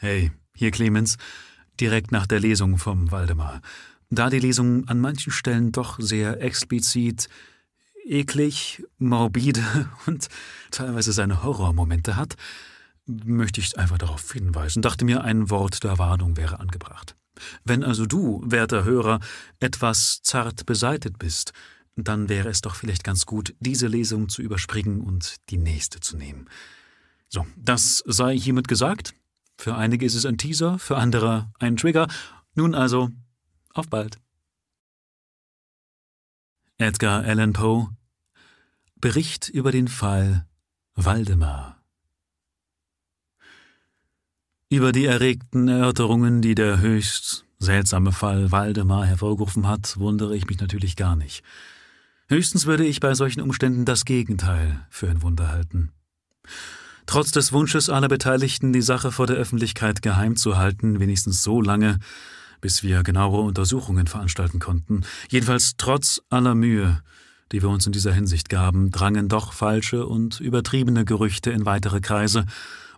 Hey, 0.00 0.30
hier 0.54 0.70
Clemens, 0.70 1.16
direkt 1.80 2.12
nach 2.12 2.28
der 2.28 2.38
Lesung 2.38 2.78
vom 2.78 3.10
Waldemar. 3.10 3.60
Da 4.10 4.30
die 4.30 4.38
Lesung 4.38 4.86
an 4.86 5.00
manchen 5.00 5.32
Stellen 5.32 5.72
doch 5.72 5.98
sehr 5.98 6.40
explizit, 6.40 7.28
eklig, 8.04 8.84
morbide 8.98 9.60
und 10.06 10.28
teilweise 10.70 11.12
seine 11.12 11.42
Horrormomente 11.42 12.14
hat, 12.14 12.36
möchte 13.06 13.60
ich 13.60 13.76
einfach 13.76 13.98
darauf 13.98 14.30
hinweisen, 14.32 14.82
dachte 14.82 15.04
mir, 15.04 15.24
ein 15.24 15.50
Wort 15.50 15.82
der 15.82 15.98
Warnung 15.98 16.36
wäre 16.36 16.60
angebracht. 16.60 17.16
Wenn 17.64 17.82
also 17.82 18.06
du, 18.06 18.40
werter 18.46 18.84
Hörer, 18.84 19.18
etwas 19.58 20.20
zart 20.22 20.64
beseitet 20.64 21.18
bist, 21.18 21.52
dann 21.96 22.28
wäre 22.28 22.50
es 22.50 22.60
doch 22.60 22.76
vielleicht 22.76 23.02
ganz 23.02 23.26
gut, 23.26 23.52
diese 23.58 23.88
Lesung 23.88 24.28
zu 24.28 24.42
überspringen 24.42 25.00
und 25.00 25.38
die 25.50 25.58
nächste 25.58 25.98
zu 25.98 26.16
nehmen. 26.16 26.48
So, 27.28 27.44
das 27.56 28.04
sei 28.06 28.38
hiermit 28.38 28.68
gesagt. 28.68 29.12
Für 29.58 29.76
einige 29.76 30.06
ist 30.06 30.14
es 30.14 30.24
ein 30.24 30.38
Teaser, 30.38 30.78
für 30.78 30.96
andere 30.96 31.52
ein 31.58 31.76
Trigger. 31.76 32.08
Nun 32.54 32.74
also, 32.74 33.10
auf 33.74 33.88
bald. 33.88 34.18
Edgar 36.78 37.24
Allan 37.24 37.52
Poe 37.52 37.88
Bericht 38.96 39.48
über 39.48 39.72
den 39.72 39.88
Fall 39.88 40.46
Waldemar 40.94 41.78
über 44.70 44.92
die 44.92 45.06
erregten 45.06 45.68
Erörterungen, 45.68 46.42
die 46.42 46.54
der 46.54 46.80
höchst 46.80 47.46
seltsame 47.58 48.12
Fall 48.12 48.52
Waldemar 48.52 49.06
hervorgerufen 49.06 49.66
hat, 49.66 49.98
wundere 49.98 50.36
ich 50.36 50.46
mich 50.46 50.60
natürlich 50.60 50.94
gar 50.94 51.16
nicht. 51.16 51.42
Höchstens 52.28 52.66
würde 52.66 52.84
ich 52.84 53.00
bei 53.00 53.14
solchen 53.14 53.40
Umständen 53.40 53.86
das 53.86 54.04
Gegenteil 54.04 54.86
für 54.90 55.08
ein 55.08 55.22
Wunder 55.22 55.48
halten. 55.48 55.92
Trotz 57.08 57.30
des 57.30 57.54
Wunsches 57.54 57.88
aller 57.88 58.08
Beteiligten, 58.08 58.74
die 58.74 58.82
Sache 58.82 59.10
vor 59.10 59.26
der 59.26 59.36
Öffentlichkeit 59.36 60.02
geheim 60.02 60.36
zu 60.36 60.58
halten, 60.58 61.00
wenigstens 61.00 61.42
so 61.42 61.62
lange, 61.62 62.00
bis 62.60 62.82
wir 62.82 63.02
genauere 63.02 63.40
Untersuchungen 63.40 64.06
veranstalten 64.06 64.58
konnten, 64.58 65.00
jedenfalls 65.30 65.78
trotz 65.78 66.20
aller 66.28 66.54
Mühe, 66.54 67.02
die 67.50 67.62
wir 67.62 67.70
uns 67.70 67.86
in 67.86 67.92
dieser 67.92 68.12
Hinsicht 68.12 68.50
gaben, 68.50 68.90
drangen 68.90 69.28
doch 69.28 69.54
falsche 69.54 70.04
und 70.04 70.38
übertriebene 70.38 71.06
Gerüchte 71.06 71.50
in 71.50 71.64
weitere 71.64 72.02
Kreise, 72.02 72.44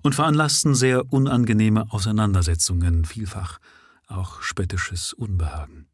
und 0.02 0.16
veranlassten 0.16 0.74
sehr 0.74 1.12
unangenehme 1.12 1.92
Auseinandersetzungen, 1.92 3.04
vielfach 3.04 3.60
auch 4.08 4.42
spöttisches 4.42 5.12
Unbehagen. 5.12 5.86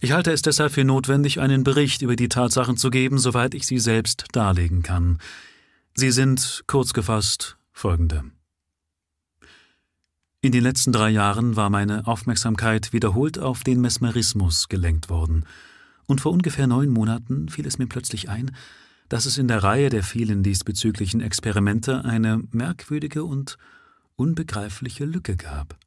Ich 0.00 0.12
halte 0.12 0.32
es 0.32 0.40
deshalb 0.40 0.72
für 0.72 0.84
notwendig, 0.84 1.38
einen 1.38 1.64
Bericht 1.64 2.00
über 2.00 2.16
die 2.16 2.30
Tatsachen 2.30 2.78
zu 2.78 2.88
geben, 2.88 3.18
soweit 3.18 3.52
ich 3.52 3.66
sie 3.66 3.78
selbst 3.78 4.24
darlegen 4.32 4.82
kann. 4.82 5.18
Sie 5.94 6.10
sind, 6.10 6.64
kurz 6.66 6.92
gefasst, 6.92 7.58
folgende. 7.72 8.24
In 10.40 10.52
den 10.52 10.62
letzten 10.62 10.92
drei 10.92 11.10
Jahren 11.10 11.56
war 11.56 11.68
meine 11.68 12.06
Aufmerksamkeit 12.06 12.94
wiederholt 12.94 13.38
auf 13.38 13.62
den 13.62 13.80
Mesmerismus 13.80 14.68
gelenkt 14.68 15.10
worden, 15.10 15.44
und 16.06 16.22
vor 16.22 16.32
ungefähr 16.32 16.66
neun 16.66 16.88
Monaten 16.88 17.48
fiel 17.48 17.66
es 17.66 17.78
mir 17.78 17.86
plötzlich 17.86 18.28
ein, 18.28 18.56
dass 19.10 19.26
es 19.26 19.36
in 19.36 19.48
der 19.48 19.62
Reihe 19.62 19.90
der 19.90 20.02
vielen 20.02 20.42
diesbezüglichen 20.42 21.20
Experimente 21.20 22.04
eine 22.04 22.42
merkwürdige 22.52 23.24
und 23.24 23.58
unbegreifliche 24.16 25.04
Lücke 25.04 25.36
gab. 25.36 25.78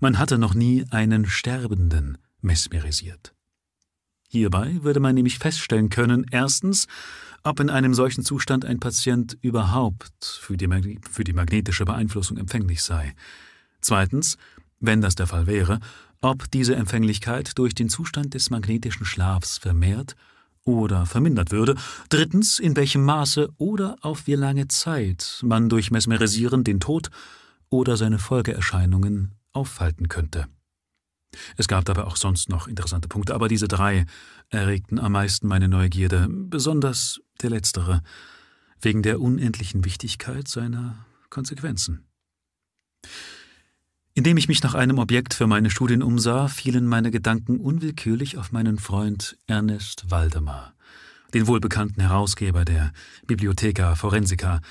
Man 0.00 0.18
hatte 0.18 0.38
noch 0.38 0.54
nie 0.54 0.84
einen 0.90 1.26
Sterbenden 1.26 2.18
mesmerisiert. 2.40 3.35
Hierbei 4.28 4.78
würde 4.82 5.00
man 5.00 5.14
nämlich 5.14 5.38
feststellen 5.38 5.88
können, 5.88 6.26
erstens, 6.30 6.86
ob 7.42 7.60
in 7.60 7.70
einem 7.70 7.94
solchen 7.94 8.24
Zustand 8.24 8.64
ein 8.64 8.80
Patient 8.80 9.38
überhaupt 9.40 10.40
für 10.40 10.56
die, 10.56 10.98
für 11.10 11.24
die 11.24 11.32
magnetische 11.32 11.84
Beeinflussung 11.84 12.36
empfänglich 12.36 12.82
sei. 12.82 13.14
Zweitens, 13.80 14.36
wenn 14.80 15.00
das 15.00 15.14
der 15.14 15.26
Fall 15.26 15.46
wäre, 15.46 15.80
ob 16.20 16.50
diese 16.50 16.74
Empfänglichkeit 16.74 17.56
durch 17.56 17.74
den 17.74 17.88
Zustand 17.88 18.34
des 18.34 18.50
magnetischen 18.50 19.06
Schlafs 19.06 19.58
vermehrt 19.58 20.16
oder 20.64 21.06
vermindert 21.06 21.52
würde. 21.52 21.76
Drittens, 22.08 22.58
in 22.58 22.76
welchem 22.76 23.04
Maße 23.04 23.48
oder 23.58 23.96
auf 24.00 24.26
wie 24.26 24.34
lange 24.34 24.68
Zeit 24.68 25.40
man 25.42 25.68
durch 25.68 25.90
Mesmerisieren 25.90 26.64
den 26.64 26.80
Tod 26.80 27.10
oder 27.70 27.96
seine 27.96 28.18
Folgeerscheinungen 28.18 29.34
aufhalten 29.52 30.08
könnte. 30.08 30.46
Es 31.56 31.68
gab 31.68 31.84
dabei 31.84 32.04
auch 32.04 32.16
sonst 32.16 32.48
noch 32.48 32.68
interessante 32.68 33.08
Punkte, 33.08 33.34
aber 33.34 33.48
diese 33.48 33.68
drei 33.68 34.06
erregten 34.48 34.98
am 34.98 35.12
meisten 35.12 35.46
meine 35.46 35.68
Neugierde, 35.68 36.28
besonders 36.30 37.20
der 37.42 37.50
letztere, 37.50 38.02
wegen 38.80 39.02
der 39.02 39.20
unendlichen 39.20 39.84
Wichtigkeit 39.84 40.48
seiner 40.48 41.06
Konsequenzen. 41.30 42.06
Indem 44.14 44.38
ich 44.38 44.48
mich 44.48 44.62
nach 44.62 44.74
einem 44.74 44.98
Objekt 44.98 45.34
für 45.34 45.46
meine 45.46 45.70
Studien 45.70 46.02
umsah, 46.02 46.48
fielen 46.48 46.86
meine 46.86 47.10
Gedanken 47.10 47.58
unwillkürlich 47.58 48.38
auf 48.38 48.50
meinen 48.50 48.78
Freund 48.78 49.36
Ernest 49.46 50.10
Waldemar, 50.10 50.74
den 51.34 51.46
wohlbekannten 51.46 52.00
Herausgeber 52.00 52.64
der 52.64 52.92
Bibliotheca 53.26 53.94
Forensica, 53.94 54.62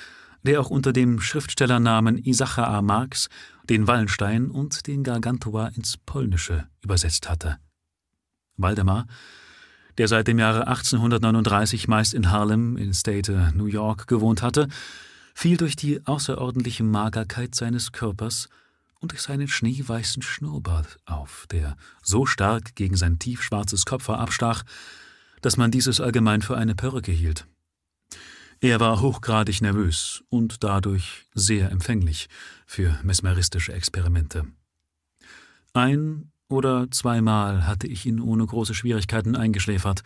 der 0.46 0.62
auch 0.62 0.70
unter 0.70 0.94
dem 0.94 1.20
Schriftstellernamen 1.20 2.18
Isachar 2.18 2.82
Marx 2.82 3.30
den 3.70 3.88
Wallenstein 3.88 4.52
und 4.52 4.86
den 4.88 5.04
Gargantua 5.04 5.68
ins 5.70 5.98
Polnische 5.98 6.68
übersetzt 6.84 7.30
hatte. 7.30 7.58
Waldemar, 8.56 9.08
der 9.98 10.08
seit 10.08 10.28
dem 10.28 10.40
Jahre 10.40 10.68
1839 10.68 11.88
meist 11.88 12.14
in 12.14 12.30
Harlem 12.32 12.78
in 12.78 12.94
State 12.94 13.54
New 13.56 13.66
York 13.66 14.08
gewohnt 14.08 14.42
hatte, 14.42 14.68
fiel 15.34 15.58
durch 15.58 15.76
die 15.76 16.06
außerordentliche 16.06 16.84
Magerkeit 16.84 17.56
seines 17.56 17.92
Körpers 17.92 18.48
und 19.00 19.12
durch 19.12 19.22
seinen 19.22 19.48
schneeweißen 19.48 20.22
Schnurrbart 20.22 20.98
auf, 21.06 21.48
der 21.52 21.76
so 22.02 22.26
stark 22.26 22.76
gegen 22.76 22.96
sein 22.96 23.20
tiefschwarzes 23.20 23.86
Kopfhaar 23.86 24.20
abstach, 24.20 24.64
dass 25.42 25.58
man 25.58 25.72
dieses 25.72 26.00
allgemein 26.00 26.42
für 26.42 26.56
eine 26.56 26.76
Perücke 26.76 27.12
hielt. 27.12 27.48
Er 28.62 28.80
war 28.80 29.02
hochgradig 29.02 29.62
nervös 29.62 30.24
und 30.30 30.64
dadurch 30.64 31.26
sehr 31.34 31.72
empfänglich 31.72 32.30
für 32.66 32.98
mesmeristische 33.04 33.74
Experimente. 33.74 34.46
Ein 35.74 36.32
oder 36.48 36.90
zweimal 36.92 37.68
hatte 37.68 37.88
ich 37.88 38.06
ihn 38.06 38.20
ohne 38.20 38.46
große 38.46 38.74
Schwierigkeiten 38.74 39.36
eingeschläfert. 39.36 40.04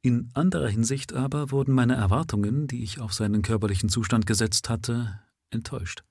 In 0.00 0.30
anderer 0.34 0.68
Hinsicht 0.68 1.12
aber 1.12 1.50
wurden 1.50 1.74
meine 1.74 1.94
Erwartungen, 1.94 2.66
die 2.66 2.82
ich 2.82 3.00
auf 3.00 3.12
seinen 3.12 3.42
körperlichen 3.42 3.88
Zustand 3.88 4.26
gesetzt 4.26 4.68
hatte, 4.68 5.20
enttäuscht. 5.50 6.04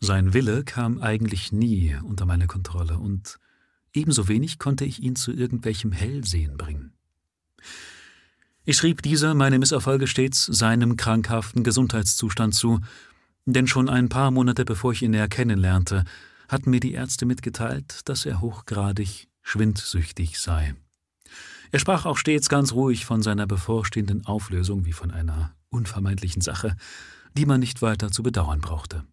Sein 0.00 0.32
Wille 0.32 0.64
kam 0.64 1.00
eigentlich 1.00 1.52
nie 1.52 1.96
unter 2.02 2.24
meine 2.24 2.46
Kontrolle, 2.46 2.98
und 2.98 3.38
ebenso 3.92 4.28
wenig 4.28 4.58
konnte 4.58 4.84
ich 4.84 5.02
ihn 5.02 5.16
zu 5.16 5.32
irgendwelchem 5.32 5.92
Hellsehen 5.92 6.56
bringen. 6.56 6.94
Ich 8.64 8.76
schrieb 8.76 9.02
dieser 9.02 9.34
meine 9.34 9.58
Misserfolge 9.58 10.06
stets 10.06 10.44
seinem 10.44 10.96
krankhaften 10.96 11.64
Gesundheitszustand 11.64 12.54
zu, 12.54 12.80
denn 13.46 13.66
schon 13.66 13.88
ein 13.88 14.08
paar 14.08 14.30
Monate 14.30 14.64
bevor 14.64 14.92
ich 14.92 15.02
ihn 15.02 15.12
näher 15.12 15.28
kennenlernte, 15.28 16.04
hatten 16.48 16.70
mir 16.70 16.80
die 16.80 16.92
Ärzte 16.92 17.26
mitgeteilt, 17.26 18.00
dass 18.08 18.26
er 18.26 18.40
hochgradig 18.40 19.28
schwindsüchtig 19.42 20.38
sei. 20.38 20.74
Er 21.72 21.78
sprach 21.78 22.04
auch 22.04 22.18
stets 22.18 22.48
ganz 22.48 22.72
ruhig 22.72 23.06
von 23.06 23.22
seiner 23.22 23.46
bevorstehenden 23.46 24.26
Auflösung 24.26 24.84
wie 24.84 24.92
von 24.92 25.10
einer 25.10 25.54
unvermeidlichen 25.70 26.42
Sache, 26.42 26.76
die 27.36 27.46
man 27.46 27.60
nicht 27.60 27.80
weiter 27.80 28.10
zu 28.10 28.22
bedauern 28.22 28.60
brauchte. 28.60 29.04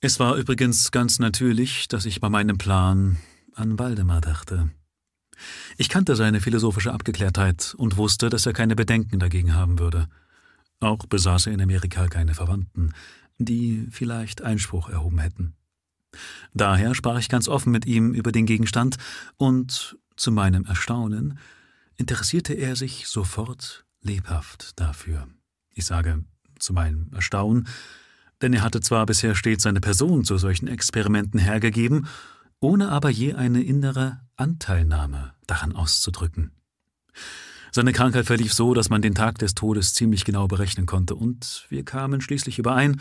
Es 0.00 0.20
war 0.20 0.36
übrigens 0.36 0.92
ganz 0.92 1.18
natürlich, 1.18 1.88
dass 1.88 2.04
ich 2.06 2.20
bei 2.20 2.28
meinem 2.28 2.56
Plan 2.56 3.16
an 3.54 3.78
Waldemar 3.78 4.20
dachte. 4.20 4.70
Ich 5.76 5.88
kannte 5.88 6.16
seine 6.16 6.40
philosophische 6.40 6.92
Abgeklärtheit 6.92 7.74
und 7.76 7.96
wusste, 7.96 8.28
dass 8.28 8.46
er 8.46 8.52
keine 8.52 8.76
Bedenken 8.76 9.18
dagegen 9.18 9.54
haben 9.54 9.78
würde. 9.78 10.08
Auch 10.80 11.06
besaß 11.06 11.46
er 11.46 11.52
in 11.52 11.60
Amerika 11.60 12.08
keine 12.08 12.34
Verwandten, 12.34 12.92
die 13.38 13.86
vielleicht 13.90 14.42
Einspruch 14.42 14.88
erhoben 14.88 15.18
hätten. 15.18 15.54
Daher 16.54 16.94
sprach 16.94 17.18
ich 17.18 17.28
ganz 17.28 17.48
offen 17.48 17.70
mit 17.70 17.86
ihm 17.86 18.12
über 18.14 18.32
den 18.32 18.46
Gegenstand, 18.46 18.96
und 19.36 19.96
zu 20.16 20.32
meinem 20.32 20.64
Erstaunen 20.66 21.38
interessierte 21.96 22.54
er 22.54 22.76
sich 22.76 23.06
sofort 23.06 23.84
lebhaft 24.02 24.78
dafür. 24.80 25.28
Ich 25.74 25.86
sage 25.86 26.24
zu 26.58 26.72
meinem 26.72 27.10
Erstaunen, 27.12 27.68
denn 28.42 28.52
er 28.52 28.62
hatte 28.62 28.80
zwar 28.80 29.06
bisher 29.06 29.34
stets 29.34 29.62
seine 29.62 29.80
Person 29.80 30.24
zu 30.24 30.38
solchen 30.38 30.66
Experimenten 30.66 31.38
hergegeben, 31.38 32.06
ohne 32.60 32.90
aber 32.90 33.10
je 33.10 33.34
eine 33.34 33.62
innere 33.62 34.20
Anteilnahme 34.36 35.34
daran 35.46 35.74
auszudrücken. 35.74 36.52
Seine 37.72 37.92
Krankheit 37.92 38.26
verlief 38.26 38.52
so, 38.52 38.74
dass 38.74 38.90
man 38.90 39.02
den 39.02 39.14
Tag 39.14 39.38
des 39.38 39.54
Todes 39.54 39.94
ziemlich 39.94 40.24
genau 40.24 40.48
berechnen 40.48 40.86
konnte, 40.86 41.14
und 41.14 41.66
wir 41.68 41.84
kamen 41.84 42.20
schließlich 42.20 42.58
überein, 42.58 43.00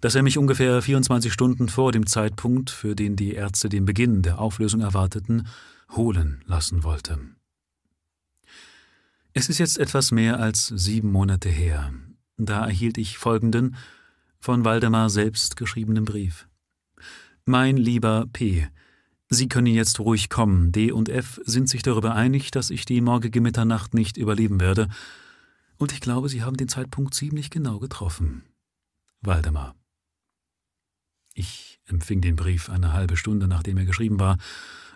dass 0.00 0.16
er 0.16 0.24
mich 0.24 0.36
ungefähr 0.36 0.82
24 0.82 1.32
Stunden 1.32 1.68
vor 1.68 1.92
dem 1.92 2.06
Zeitpunkt, 2.06 2.70
für 2.70 2.96
den 2.96 3.14
die 3.14 3.34
Ärzte 3.34 3.68
den 3.68 3.84
Beginn 3.84 4.22
der 4.22 4.40
Auflösung 4.40 4.80
erwarteten, 4.80 5.46
holen 5.92 6.42
lassen 6.46 6.82
wollte. 6.82 7.18
Es 9.32 9.48
ist 9.48 9.58
jetzt 9.58 9.78
etwas 9.78 10.10
mehr 10.10 10.40
als 10.40 10.66
sieben 10.66 11.12
Monate 11.12 11.48
her. 11.48 11.92
Da 12.36 12.66
erhielt 12.66 12.98
ich 12.98 13.18
folgenden, 13.18 13.76
von 14.40 14.64
Waldemar 14.64 15.08
selbst 15.08 15.56
geschriebenem 15.56 16.04
Brief. 16.04 16.48
Mein 17.44 17.76
lieber 17.76 18.26
P., 18.32 18.68
Sie 19.34 19.48
können 19.48 19.68
jetzt 19.68 19.98
ruhig 19.98 20.28
kommen. 20.28 20.72
D 20.72 20.92
und 20.92 21.08
F 21.08 21.40
sind 21.46 21.66
sich 21.66 21.82
darüber 21.82 22.14
einig, 22.14 22.50
dass 22.50 22.68
ich 22.68 22.84
die 22.84 23.00
morgige 23.00 23.40
Mitternacht 23.40 23.94
nicht 23.94 24.18
überleben 24.18 24.60
werde. 24.60 24.88
Und 25.78 25.90
ich 25.90 26.02
glaube, 26.02 26.28
Sie 26.28 26.42
haben 26.42 26.58
den 26.58 26.68
Zeitpunkt 26.68 27.14
ziemlich 27.14 27.48
genau 27.48 27.78
getroffen. 27.78 28.42
Waldemar. 29.22 29.74
Ich 31.32 31.80
empfing 31.86 32.20
den 32.20 32.36
Brief 32.36 32.68
eine 32.68 32.92
halbe 32.92 33.16
Stunde, 33.16 33.48
nachdem 33.48 33.78
er 33.78 33.86
geschrieben 33.86 34.20
war, 34.20 34.36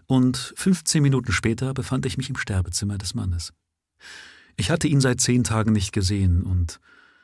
und 0.04 0.52
15 0.56 1.02
Minuten 1.02 1.32
später 1.32 1.72
befand 1.72 2.04
ich 2.04 2.18
mich 2.18 2.28
im 2.28 2.36
Sterbezimmer 2.36 2.98
des 2.98 3.14
Mannes. 3.14 3.54
Ich 4.56 4.70
hatte 4.70 4.86
ihn 4.86 5.00
seit 5.00 5.22
zehn 5.22 5.44
Tagen 5.44 5.72
nicht 5.72 5.92
gesehen 5.92 6.42
und 6.42 6.78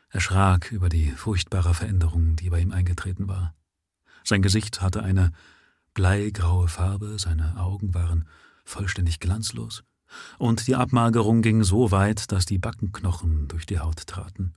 erschrak 0.09 0.73
über 0.73 0.89
die 0.89 1.11
furchtbare 1.11 1.75
Veränderung, 1.75 2.37
die 2.37 2.49
bei 2.49 2.61
ihm 2.61 2.73
eingetreten 2.73 3.29
war. 3.29 3.55
Sein 4.25 4.41
Gesicht 4.41 4.81
hatte 4.81 5.03
eine 5.03 5.33
bleigraue 5.95 6.69
Farbe, 6.69 7.19
seine 7.19 7.57
Augen 7.59 7.95
waren 7.95 8.27
vollständig 8.65 9.21
glanzlos, 9.21 9.83
und 10.39 10.67
die 10.67 10.75
Abmagerung 10.75 11.43
ging 11.43 11.65
so 11.65 11.91
weit, 11.91 12.33
dass 12.33 12.47
die 12.47 12.59
Backenknochen 12.59 13.49
durch 13.49 13.67
die 13.67 13.79
Haut 13.79 14.07
traten. 14.07 14.55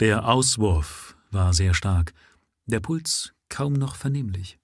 Der 0.00 0.28
Auswurf 0.28 1.16
war 1.30 1.52
sehr 1.54 1.74
stark, 1.74 2.12
der 2.66 2.80
Puls 2.80 3.32
kaum 3.48 3.74
noch 3.74 3.96
vernehmlich. 3.96 4.58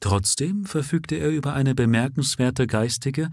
Trotzdem 0.00 0.66
verfügte 0.66 1.16
er 1.16 1.30
über 1.30 1.54
eine 1.54 1.74
bemerkenswerte 1.74 2.66
geistige 2.66 3.30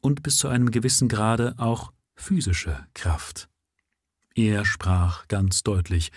und 0.00 0.22
bis 0.22 0.38
zu 0.38 0.48
einem 0.48 0.70
gewissen 0.70 1.08
Grade 1.08 1.54
auch 1.58 1.92
physische 2.16 2.86
Kraft. 2.94 3.48
Er 4.34 4.64
sprach 4.64 5.28
ganz 5.28 5.62
deutlich, 5.62 6.12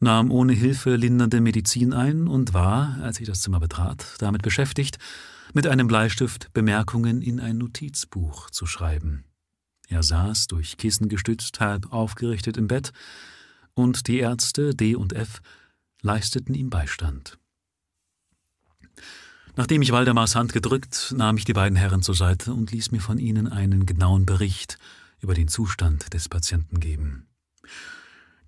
nahm 0.00 0.30
ohne 0.30 0.52
Hilfe 0.52 0.96
lindernde 0.96 1.40
Medizin 1.40 1.92
ein 1.92 2.28
und 2.28 2.54
war, 2.54 2.98
als 3.02 3.20
ich 3.20 3.26
das 3.26 3.40
Zimmer 3.40 3.60
betrat, 3.60 4.14
damit 4.18 4.42
beschäftigt, 4.42 4.98
mit 5.52 5.66
einem 5.66 5.86
Bleistift 5.86 6.52
Bemerkungen 6.52 7.22
in 7.22 7.40
ein 7.40 7.58
Notizbuch 7.58 8.50
zu 8.50 8.66
schreiben. 8.66 9.24
Er 9.88 10.02
saß 10.02 10.48
durch 10.48 10.76
Kissen 10.76 11.08
gestützt, 11.08 11.60
halb 11.60 11.92
aufgerichtet 11.92 12.56
im 12.56 12.68
Bett, 12.68 12.92
und 13.74 14.08
die 14.08 14.18
Ärzte 14.18 14.74
D 14.74 14.96
und 14.96 15.12
F 15.12 15.40
leisteten 16.02 16.54
ihm 16.54 16.70
Beistand. 16.70 17.38
Nachdem 19.54 19.80
ich 19.80 19.92
Waldemars 19.92 20.34
Hand 20.34 20.52
gedrückt, 20.52 21.14
nahm 21.16 21.38
ich 21.38 21.46
die 21.46 21.54
beiden 21.54 21.76
Herren 21.76 22.02
zur 22.02 22.14
Seite 22.14 22.52
und 22.52 22.72
ließ 22.72 22.90
mir 22.90 23.00
von 23.00 23.18
ihnen 23.18 23.48
einen 23.48 23.86
genauen 23.86 24.26
Bericht 24.26 24.78
über 25.20 25.34
den 25.34 25.48
Zustand 25.48 26.12
des 26.12 26.28
Patienten 26.28 26.80
geben. 26.80 27.26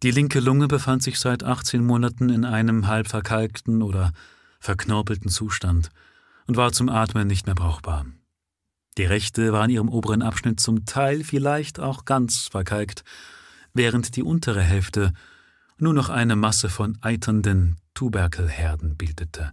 Die 0.05 0.13
linke 0.13 0.39
Lunge 0.39 0.69
befand 0.69 1.03
sich 1.03 1.19
seit 1.19 1.43
18 1.43 1.85
Monaten 1.85 2.29
in 2.29 2.45
einem 2.45 2.87
halb 2.87 3.09
verkalkten 3.09 3.83
oder 3.83 4.13
verknorpelten 4.61 5.29
Zustand 5.29 5.91
und 6.47 6.57
war 6.57 6.73
zum 6.73 6.89
Atmen 6.89 7.27
nicht 7.27 7.47
mehr 7.47 7.57
brauchbar. 7.57 8.07
Die 8.97 9.05
rechte 9.05 9.53
war 9.53 9.65
in 9.65 9.71
ihrem 9.71 9.89
oberen 9.89 10.23
Abschnitt 10.23 10.61
zum 10.61 10.85
Teil 10.85 11.25
vielleicht 11.25 11.81
auch 11.81 12.05
ganz 12.05 12.49
verkalkt, 12.49 13.03
während 13.75 14.15
die 14.15 14.23
untere 14.23 14.63
Hälfte 14.63 15.13
nur 15.79 15.95
noch 15.95 16.11
eine 16.11 16.37
Masse 16.37 16.69
von 16.69 16.99
eiternden 17.01 17.77
Tuberkelherden 17.95 18.97
bildete. 18.97 19.53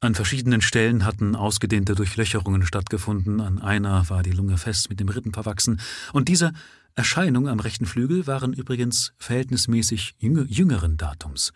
An 0.00 0.14
verschiedenen 0.14 0.60
Stellen 0.60 1.04
hatten 1.04 1.34
ausgedehnte 1.34 1.94
Durchlöcherungen 1.94 2.66
stattgefunden, 2.66 3.40
an 3.40 3.60
einer 3.60 4.08
war 4.10 4.22
die 4.22 4.32
Lunge 4.32 4.58
fest 4.58 4.90
mit 4.90 5.00
dem 5.00 5.08
Rippen 5.08 5.32
verwachsen, 5.32 5.80
und 6.12 6.28
diese 6.28 6.52
Erscheinungen 6.96 7.48
am 7.48 7.60
rechten 7.60 7.84
Flügel 7.84 8.26
waren 8.26 8.54
übrigens 8.54 9.12
verhältnismäßig 9.18 10.14
jüngeren 10.18 10.96
Datums. 10.96 11.52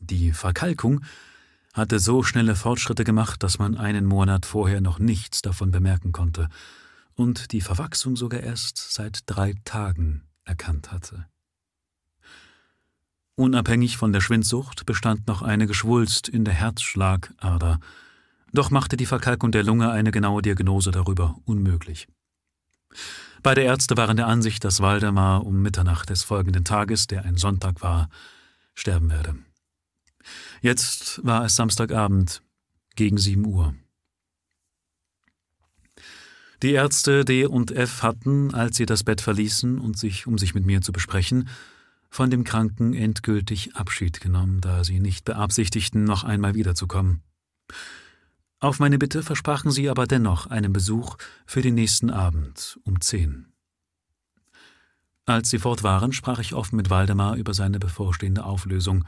Die 0.00 0.32
Verkalkung 0.32 1.04
hatte 1.72 2.00
so 2.00 2.24
schnelle 2.24 2.56
Fortschritte 2.56 3.04
gemacht, 3.04 3.44
dass 3.44 3.60
man 3.60 3.76
einen 3.76 4.04
Monat 4.04 4.46
vorher 4.46 4.80
noch 4.80 4.98
nichts 4.98 5.42
davon 5.42 5.70
bemerken 5.70 6.10
konnte 6.10 6.48
und 7.14 7.52
die 7.52 7.60
Verwachsung 7.60 8.16
sogar 8.16 8.40
erst 8.40 8.92
seit 8.92 9.20
drei 9.26 9.54
Tagen 9.64 10.24
erkannt 10.44 10.90
hatte. 10.90 11.26
Unabhängig 13.36 13.96
von 13.96 14.12
der 14.12 14.20
Schwindsucht 14.20 14.86
bestand 14.86 15.28
noch 15.28 15.42
eine 15.42 15.68
Geschwulst 15.68 16.28
in 16.28 16.44
der 16.44 16.54
Herzschlagader, 16.54 17.78
doch 18.52 18.70
machte 18.70 18.96
die 18.96 19.06
Verkalkung 19.06 19.52
der 19.52 19.62
Lunge 19.62 19.90
eine 19.90 20.10
genaue 20.10 20.42
Diagnose 20.42 20.90
darüber 20.90 21.36
unmöglich. 21.44 22.08
Beide 23.44 23.60
Ärzte 23.60 23.98
waren 23.98 24.16
der 24.16 24.26
Ansicht, 24.26 24.64
dass 24.64 24.80
Waldemar 24.80 25.44
um 25.44 25.60
Mitternacht 25.60 26.08
des 26.08 26.22
folgenden 26.22 26.64
Tages, 26.64 27.08
der 27.08 27.26
ein 27.26 27.36
Sonntag 27.36 27.82
war, 27.82 28.08
sterben 28.74 29.10
werde. 29.10 29.36
Jetzt 30.62 31.22
war 31.26 31.44
es 31.44 31.54
Samstagabend 31.54 32.40
gegen 32.96 33.18
sieben 33.18 33.44
Uhr. 33.44 33.74
Die 36.62 36.72
Ärzte 36.72 37.26
D 37.26 37.44
und 37.44 37.70
F 37.70 38.02
hatten, 38.02 38.54
als 38.54 38.78
sie 38.78 38.86
das 38.86 39.04
Bett 39.04 39.20
verließen 39.20 39.78
und 39.78 39.98
sich, 39.98 40.26
um 40.26 40.38
sich 40.38 40.54
mit 40.54 40.64
mir 40.64 40.80
zu 40.80 40.92
besprechen, 40.92 41.50
von 42.08 42.30
dem 42.30 42.44
Kranken 42.44 42.94
endgültig 42.94 43.76
Abschied 43.76 44.22
genommen, 44.22 44.62
da 44.62 44.84
sie 44.84 45.00
nicht 45.00 45.26
beabsichtigten, 45.26 46.04
noch 46.04 46.24
einmal 46.24 46.54
wiederzukommen. 46.54 47.20
Auf 48.64 48.78
meine 48.78 48.96
Bitte 48.96 49.22
versprachen 49.22 49.70
sie 49.70 49.90
aber 49.90 50.06
dennoch 50.06 50.46
einen 50.46 50.72
Besuch 50.72 51.18
für 51.44 51.60
den 51.60 51.74
nächsten 51.74 52.08
Abend 52.08 52.80
um 52.84 52.98
zehn. 53.02 53.52
Als 55.26 55.50
sie 55.50 55.58
fort 55.58 55.82
waren, 55.82 56.14
sprach 56.14 56.38
ich 56.38 56.54
offen 56.54 56.76
mit 56.76 56.88
Waldemar 56.88 57.36
über 57.36 57.52
seine 57.52 57.78
bevorstehende 57.78 58.42
Auflösung 58.42 59.04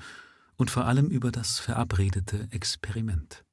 und 0.56 0.70
vor 0.70 0.84
allem 0.84 1.06
über 1.06 1.32
das 1.32 1.58
verabredete 1.58 2.48
Experiment. 2.50 3.46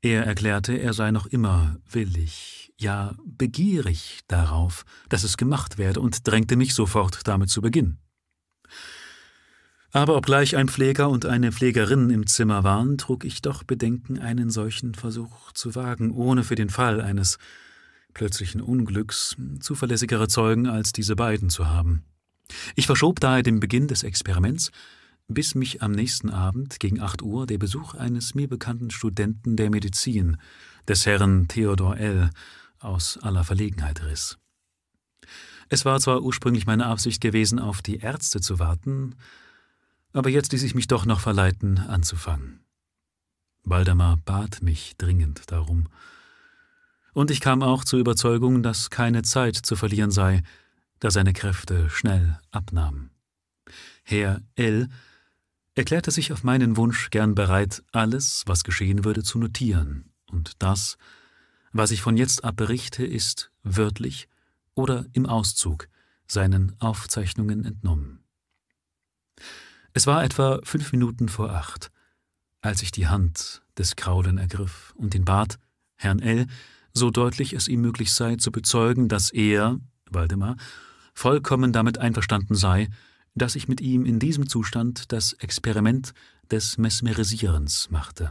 Er 0.00 0.24
erklärte, 0.24 0.74
er 0.74 0.92
sei 0.92 1.10
noch 1.10 1.26
immer 1.26 1.78
willig, 1.90 2.72
ja 2.78 3.16
begierig 3.24 4.20
darauf, 4.28 4.84
dass 5.08 5.24
es 5.24 5.36
gemacht 5.36 5.78
werde 5.78 5.98
und 5.98 6.24
drängte 6.24 6.54
mich 6.54 6.72
sofort 6.72 7.26
damit 7.26 7.50
zu 7.50 7.62
beginnen. 7.62 7.98
Aber 9.92 10.16
obgleich 10.16 10.56
ein 10.56 10.68
Pfleger 10.68 11.08
und 11.08 11.24
eine 11.24 11.50
Pflegerin 11.50 12.10
im 12.10 12.26
Zimmer 12.26 12.62
waren, 12.62 12.98
trug 12.98 13.24
ich 13.24 13.40
doch 13.40 13.62
Bedenken, 13.62 14.18
einen 14.18 14.50
solchen 14.50 14.94
Versuch 14.94 15.52
zu 15.52 15.74
wagen, 15.74 16.10
ohne 16.10 16.44
für 16.44 16.56
den 16.56 16.68
Fall 16.68 17.00
eines 17.00 17.38
plötzlichen 18.12 18.60
Unglücks 18.60 19.36
zuverlässigere 19.60 20.28
Zeugen 20.28 20.66
als 20.66 20.92
diese 20.92 21.16
beiden 21.16 21.48
zu 21.48 21.68
haben. 21.68 22.04
Ich 22.74 22.86
verschob 22.86 23.20
daher 23.20 23.42
den 23.42 23.60
Beginn 23.60 23.88
des 23.88 24.02
Experiments, 24.02 24.70
bis 25.26 25.54
mich 25.54 25.82
am 25.82 25.92
nächsten 25.92 26.30
Abend 26.30 26.80
gegen 26.80 27.00
acht 27.00 27.22
Uhr 27.22 27.46
der 27.46 27.58
Besuch 27.58 27.94
eines 27.94 28.34
mir 28.34 28.48
bekannten 28.48 28.90
Studenten 28.90 29.56
der 29.56 29.70
Medizin, 29.70 30.38
des 30.86 31.06
Herrn 31.06 31.48
Theodor 31.48 31.96
L., 31.96 32.30
aus 32.80 33.18
aller 33.18 33.44
Verlegenheit 33.44 34.04
riss. 34.04 34.38
Es 35.68 35.84
war 35.84 36.00
zwar 36.00 36.22
ursprünglich 36.22 36.64
meine 36.64 36.86
Absicht 36.86 37.20
gewesen, 37.20 37.58
auf 37.58 37.82
die 37.82 37.98
Ärzte 37.98 38.40
zu 38.40 38.58
warten, 38.58 39.16
aber 40.12 40.30
jetzt 40.30 40.52
ließ 40.52 40.62
ich 40.62 40.74
mich 40.74 40.86
doch 40.86 41.06
noch 41.06 41.20
verleiten, 41.20 41.78
anzufangen. 41.78 42.60
Waldemar 43.64 44.16
bat 44.16 44.62
mich 44.62 44.96
dringend 44.96 45.50
darum. 45.50 45.88
Und 47.12 47.30
ich 47.30 47.40
kam 47.40 47.62
auch 47.62 47.84
zur 47.84 47.98
Überzeugung, 47.98 48.62
dass 48.62 48.90
keine 48.90 49.22
Zeit 49.22 49.56
zu 49.56 49.76
verlieren 49.76 50.10
sei, 50.10 50.42
da 51.00 51.10
seine 51.10 51.32
Kräfte 51.32 51.90
schnell 51.90 52.38
abnahmen. 52.50 53.10
Herr 54.02 54.40
L. 54.56 54.88
erklärte 55.74 56.10
sich 56.10 56.32
auf 56.32 56.44
meinen 56.44 56.76
Wunsch 56.76 57.10
gern 57.10 57.34
bereit, 57.34 57.82
alles, 57.92 58.44
was 58.46 58.64
geschehen 58.64 59.04
würde, 59.04 59.22
zu 59.22 59.38
notieren, 59.38 60.12
und 60.30 60.62
das, 60.62 60.96
was 61.72 61.90
ich 61.90 62.02
von 62.02 62.16
jetzt 62.16 62.44
ab 62.44 62.56
berichte, 62.56 63.04
ist 63.04 63.50
wörtlich 63.62 64.28
oder 64.74 65.06
im 65.12 65.26
Auszug 65.26 65.88
seinen 66.26 66.74
Aufzeichnungen 66.80 67.64
entnommen. 67.64 68.24
Es 69.98 70.06
war 70.06 70.22
etwa 70.22 70.60
fünf 70.62 70.92
Minuten 70.92 71.28
vor 71.28 71.50
acht, 71.50 71.90
als 72.60 72.82
ich 72.82 72.92
die 72.92 73.08
Hand 73.08 73.62
des 73.76 73.96
Kraulen 73.96 74.38
ergriff 74.38 74.94
und 74.96 75.12
ihn 75.12 75.24
bat, 75.24 75.58
Herrn 75.96 76.20
L., 76.20 76.46
so 76.94 77.10
deutlich 77.10 77.52
es 77.52 77.66
ihm 77.66 77.80
möglich 77.80 78.12
sei, 78.12 78.36
zu 78.36 78.52
bezeugen, 78.52 79.08
dass 79.08 79.30
er, 79.30 79.80
Waldemar, 80.08 80.56
vollkommen 81.14 81.72
damit 81.72 81.98
einverstanden 81.98 82.54
sei, 82.54 82.88
dass 83.34 83.56
ich 83.56 83.66
mit 83.66 83.80
ihm 83.80 84.04
in 84.04 84.20
diesem 84.20 84.48
Zustand 84.48 85.10
das 85.10 85.32
Experiment 85.32 86.14
des 86.48 86.78
Mesmerisierens 86.78 87.90
machte. 87.90 88.30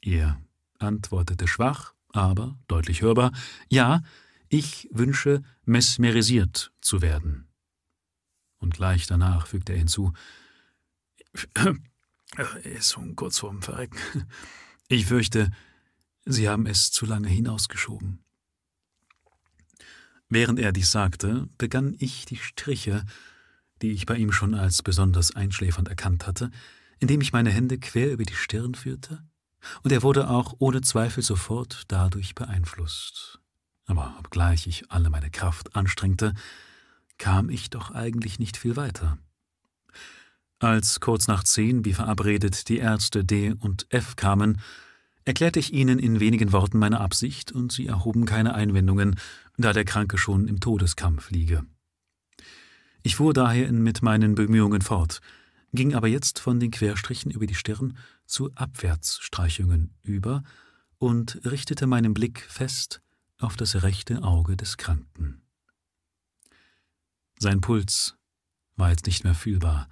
Er 0.00 0.40
antwortete 0.78 1.48
schwach, 1.48 1.92
aber 2.14 2.58
deutlich 2.66 3.02
hörbar, 3.02 3.32
ja, 3.68 4.00
ich 4.48 4.88
wünsche, 4.90 5.42
mesmerisiert 5.66 6.72
zu 6.80 7.02
werden. 7.02 7.46
Und 8.56 8.72
gleich 8.72 9.06
danach 9.06 9.48
fügte 9.48 9.74
er 9.74 9.78
hinzu, 9.78 10.14
er 12.36 12.64
ist 12.64 12.92
schon 12.92 13.16
kurz 13.16 13.38
vorm 13.38 13.62
Verrecken. 13.62 13.98
Ich 14.88 15.06
fürchte, 15.06 15.50
Sie 16.24 16.48
haben 16.48 16.66
es 16.66 16.90
zu 16.90 17.06
lange 17.06 17.28
hinausgeschoben. 17.28 18.24
Während 20.28 20.58
er 20.58 20.72
dies 20.72 20.90
sagte, 20.90 21.48
begann 21.56 21.94
ich 21.98 22.24
die 22.24 22.36
Striche, 22.36 23.04
die 23.82 23.92
ich 23.92 24.06
bei 24.06 24.16
ihm 24.16 24.32
schon 24.32 24.54
als 24.54 24.82
besonders 24.82 25.34
einschläfernd 25.34 25.88
erkannt 25.88 26.26
hatte, 26.26 26.50
indem 26.98 27.20
ich 27.20 27.32
meine 27.32 27.50
Hände 27.50 27.78
quer 27.78 28.12
über 28.12 28.24
die 28.24 28.34
Stirn 28.34 28.74
führte, 28.74 29.22
und 29.82 29.92
er 29.92 30.02
wurde 30.02 30.28
auch 30.28 30.54
ohne 30.58 30.80
Zweifel 30.80 31.22
sofort 31.22 31.84
dadurch 31.88 32.34
beeinflusst. 32.34 33.40
Aber 33.86 34.16
obgleich 34.18 34.66
ich 34.66 34.90
alle 34.90 35.10
meine 35.10 35.30
Kraft 35.30 35.74
anstrengte, 35.76 36.34
kam 37.18 37.50
ich 37.50 37.70
doch 37.70 37.90
eigentlich 37.90 38.38
nicht 38.38 38.56
viel 38.56 38.76
weiter. 38.76 39.18
Als 40.58 41.00
kurz 41.00 41.28
nach 41.28 41.44
zehn, 41.44 41.84
wie 41.84 41.92
verabredet, 41.92 42.68
die 42.68 42.78
Ärzte 42.78 43.24
D 43.24 43.54
und 43.58 43.86
F 43.90 44.16
kamen, 44.16 44.60
erklärte 45.26 45.58
ich 45.58 45.72
ihnen 45.72 45.98
in 45.98 46.20
wenigen 46.20 46.52
Worten 46.52 46.78
meine 46.78 47.00
Absicht, 47.00 47.52
und 47.52 47.72
sie 47.72 47.86
erhoben 47.86 48.24
keine 48.24 48.54
Einwendungen, 48.54 49.16
da 49.58 49.72
der 49.72 49.84
Kranke 49.84 50.16
schon 50.16 50.48
im 50.48 50.60
Todeskampf 50.60 51.30
liege. 51.30 51.64
Ich 53.02 53.16
fuhr 53.16 53.34
daher 53.34 53.70
mit 53.70 54.02
meinen 54.02 54.34
Bemühungen 54.34 54.80
fort, 54.82 55.20
ging 55.72 55.94
aber 55.94 56.08
jetzt 56.08 56.38
von 56.38 56.58
den 56.58 56.70
Querstrichen 56.70 57.30
über 57.30 57.46
die 57.46 57.54
Stirn 57.54 57.98
zu 58.24 58.50
Abwärtsstreichungen 58.54 59.94
über 60.02 60.42
und 60.98 61.40
richtete 61.44 61.86
meinen 61.86 62.14
Blick 62.14 62.40
fest 62.48 63.02
auf 63.38 63.56
das 63.56 63.82
rechte 63.82 64.22
Auge 64.22 64.56
des 64.56 64.76
Kranken. 64.76 65.42
Sein 67.38 67.60
Puls 67.60 68.16
war 68.76 68.90
jetzt 68.90 69.06
nicht 69.06 69.24
mehr 69.24 69.34
fühlbar, 69.34 69.88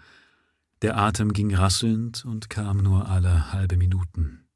der 0.85 0.99
Atem 0.99 1.33
ging 1.33 1.55
rasselnd 1.55 2.27
und 2.27 2.51
kam 2.51 2.77
nur 2.77 3.09
alle 3.09 3.55
halbe 3.55 3.79
Minuten. 3.79 4.47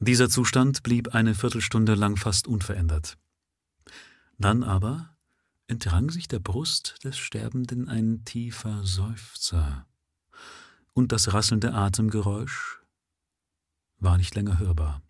Dieser 0.00 0.28
Zustand 0.28 0.82
blieb 0.82 1.14
eine 1.14 1.36
Viertelstunde 1.36 1.94
lang 1.94 2.16
fast 2.16 2.48
unverändert. 2.48 3.16
Dann 4.36 4.64
aber 4.64 5.16
entrang 5.68 6.10
sich 6.10 6.26
der 6.26 6.40
Brust 6.40 7.04
des 7.04 7.16
Sterbenden 7.16 7.88
ein 7.88 8.24
tiefer 8.24 8.84
Seufzer, 8.84 9.86
und 10.94 11.12
das 11.12 11.32
rasselnde 11.32 11.72
Atemgeräusch 11.72 12.80
war 13.98 14.16
nicht 14.16 14.34
länger 14.34 14.58
hörbar. 14.58 15.00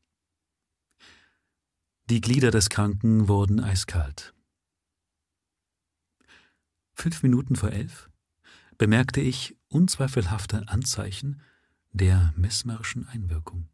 Die 2.11 2.21
Glieder 2.21 2.51
des 2.51 2.69
Kranken 2.69 3.27
wurden 3.27 3.59
eiskalt. 3.59 4.35
Fünf 6.93 7.23
Minuten 7.23 7.57
vor 7.57 7.71
elf 7.71 8.11
bemerkte 8.79 9.21
ich 9.21 9.57
unzweifelhafte 9.69 10.69
Anzeichen 10.69 11.41
der 11.93 12.33
mesmerischen 12.37 13.07
Einwirkung. 13.09 13.69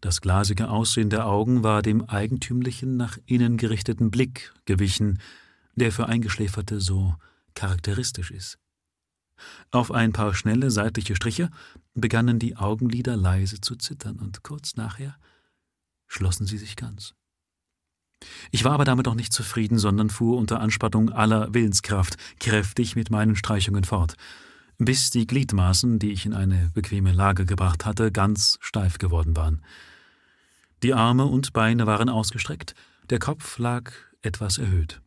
Das 0.00 0.20
glasige 0.20 0.68
Aussehen 0.68 1.10
der 1.10 1.26
Augen 1.26 1.62
war 1.62 1.82
dem 1.82 2.04
eigentümlichen 2.04 2.96
nach 2.96 3.18
innen 3.26 3.56
gerichteten 3.56 4.10
Blick 4.10 4.52
gewichen, 4.64 5.20
der 5.74 5.90
für 5.90 6.06
Eingeschläferte 6.06 6.80
so 6.80 7.16
charakteristisch 7.54 8.30
ist. 8.30 8.58
Auf 9.70 9.90
ein 9.90 10.12
paar 10.12 10.34
schnelle 10.34 10.70
seitliche 10.70 11.16
Striche 11.16 11.50
begannen 11.94 12.38
die 12.38 12.56
Augenlider 12.56 13.16
leise 13.16 13.60
zu 13.60 13.76
zittern, 13.76 14.18
und 14.18 14.42
kurz 14.42 14.76
nachher 14.76 15.16
schlossen 16.06 16.46
sie 16.46 16.58
sich 16.58 16.76
ganz. 16.76 17.14
Ich 18.50 18.64
war 18.64 18.72
aber 18.72 18.84
damit 18.84 19.06
noch 19.06 19.14
nicht 19.14 19.32
zufrieden, 19.32 19.78
sondern 19.78 20.10
fuhr 20.10 20.36
unter 20.36 20.60
Anspannung 20.60 21.10
aller 21.10 21.52
Willenskraft 21.54 22.16
kräftig 22.40 22.96
mit 22.96 23.10
meinen 23.10 23.36
Streichungen 23.36 23.84
fort, 23.84 24.14
bis 24.78 25.10
die 25.10 25.26
Gliedmaßen, 25.26 25.98
die 25.98 26.12
ich 26.12 26.26
in 26.26 26.34
eine 26.34 26.70
bequeme 26.74 27.12
Lage 27.12 27.46
gebracht 27.46 27.84
hatte, 27.84 28.12
ganz 28.12 28.58
steif 28.60 28.98
geworden 28.98 29.36
waren. 29.36 29.62
Die 30.82 30.94
Arme 30.94 31.24
und 31.24 31.52
Beine 31.52 31.86
waren 31.86 32.08
ausgestreckt, 32.08 32.74
der 33.10 33.18
Kopf 33.18 33.58
lag 33.58 33.92
etwas 34.22 34.58
erhöht. 34.58 35.00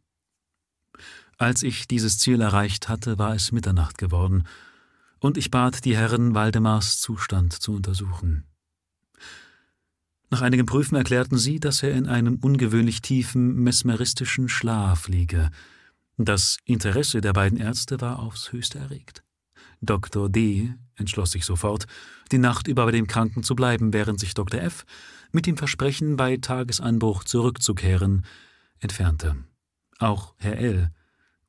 Als 1.37 1.63
ich 1.63 1.87
dieses 1.87 2.19
Ziel 2.19 2.41
erreicht 2.41 2.89
hatte, 2.89 3.17
war 3.17 3.33
es 3.33 3.51
Mitternacht 3.51 3.97
geworden, 3.97 4.43
und 5.19 5.37
ich 5.37 5.51
bat 5.51 5.85
die 5.85 5.95
Herren, 5.95 6.33
Waldemars 6.33 6.99
Zustand 6.99 7.53
zu 7.53 7.73
untersuchen. 7.73 8.50
Nach 10.31 10.41
einigem 10.41 10.65
Prüfen 10.65 10.95
erklärten 10.95 11.37
sie, 11.37 11.59
dass 11.59 11.83
er 11.83 11.91
in 11.91 12.07
einem 12.07 12.35
ungewöhnlich 12.35 13.01
tiefen, 13.01 13.53
mesmeristischen 13.55 14.47
Schlaf 14.47 15.09
liege. 15.09 15.51
Das 16.17 16.55
Interesse 16.63 17.19
der 17.19 17.33
beiden 17.33 17.59
Ärzte 17.59 17.99
war 17.99 18.19
aufs 18.19 18.53
höchste 18.53 18.79
erregt. 18.79 19.23
Dr. 19.81 20.29
D. 20.29 20.73
entschloss 20.95 21.31
sich 21.31 21.43
sofort, 21.43 21.85
die 22.31 22.37
Nacht 22.37 22.69
über 22.69 22.85
bei 22.85 22.91
dem 22.91 23.07
Kranken 23.07 23.43
zu 23.43 23.55
bleiben, 23.55 23.91
während 23.91 24.21
sich 24.21 24.33
Dr. 24.33 24.61
F. 24.61 24.85
mit 25.33 25.47
dem 25.47 25.57
Versprechen, 25.57 26.15
bei 26.15 26.37
Tagesanbruch 26.37 27.25
zurückzukehren, 27.25 28.25
entfernte. 28.79 29.35
Auch 29.99 30.33
Herr 30.37 30.57
L 30.57 30.91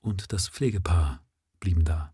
und 0.01 0.33
das 0.33 0.49
Pflegepaar 0.49 1.23
blieben 1.61 1.85
da. 1.85 2.13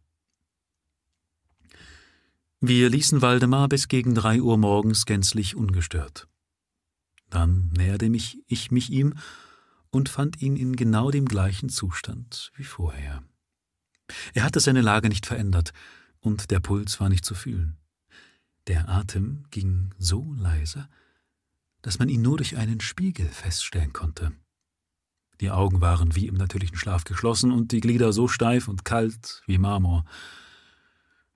Wir 2.61 2.91
ließen 2.91 3.23
Waldemar 3.23 3.69
bis 3.71 3.89
gegen 3.89 4.15
drei 4.15 4.43
Uhr 4.43 4.59
morgens 4.59 5.07
gänzlich 5.07 5.57
ungestört. 5.57 6.29
Dann 7.31 7.71
näherte 7.77 8.09
mich 8.09 8.39
ich 8.47 8.71
mich 8.71 8.91
ihm 8.91 9.15
und 9.91 10.09
fand 10.09 10.41
ihn 10.43 10.57
in 10.57 10.77
genau 10.77 11.11
dem 11.11 11.27
gleichen 11.27 11.69
Zustand 11.69 12.53
wie 12.57 12.65
vorher. 12.65 13.23
Er 14.35 14.45
hatte 14.45 14.61
seine 14.61 14.81
Lage 14.81 15.09
nicht 15.09 15.27
verändert, 15.27 15.73
und 16.21 16.51
der 16.51 16.61
Puls 16.61 16.99
war 17.01 17.09
nicht 17.09 17.25
zu 17.25 17.35
fühlen. 17.35 17.77
Der 18.67 18.89
Atem 18.89 19.45
ging 19.51 19.95
so 19.99 20.35
leise, 20.37 20.89
dass 21.83 21.99
man 21.99 22.09
ihn 22.09 22.23
nur 22.23 22.39
durch 22.39 22.57
einen 22.57 22.81
Spiegel 22.81 23.29
feststellen 23.29 23.93
konnte. 23.93 24.33
Die 25.41 25.51
Augen 25.51 25.81
waren 25.81 26.17
wie 26.17 26.27
im 26.27 26.35
natürlichen 26.35 26.77
Schlaf 26.77 27.05
geschlossen 27.05 27.53
und 27.53 27.71
die 27.71 27.81
Glieder 27.81 28.13
so 28.13 28.27
steif 28.27 28.67
und 28.67 28.85
kalt 28.85 29.43
wie 29.47 29.59
Marmor. 29.59 30.05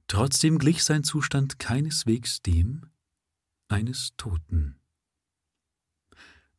Trotzdem 0.08 0.58
glich 0.58 0.82
sein 0.82 1.04
Zustand 1.04 1.58
keineswegs 1.58 2.42
dem 2.42 2.90
eines 3.68 4.14
Toten. 4.16 4.81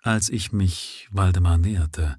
Als 0.05 0.27
ich 0.27 0.51
mich 0.51 1.07
Waldemar 1.11 1.57
näherte, 1.57 2.17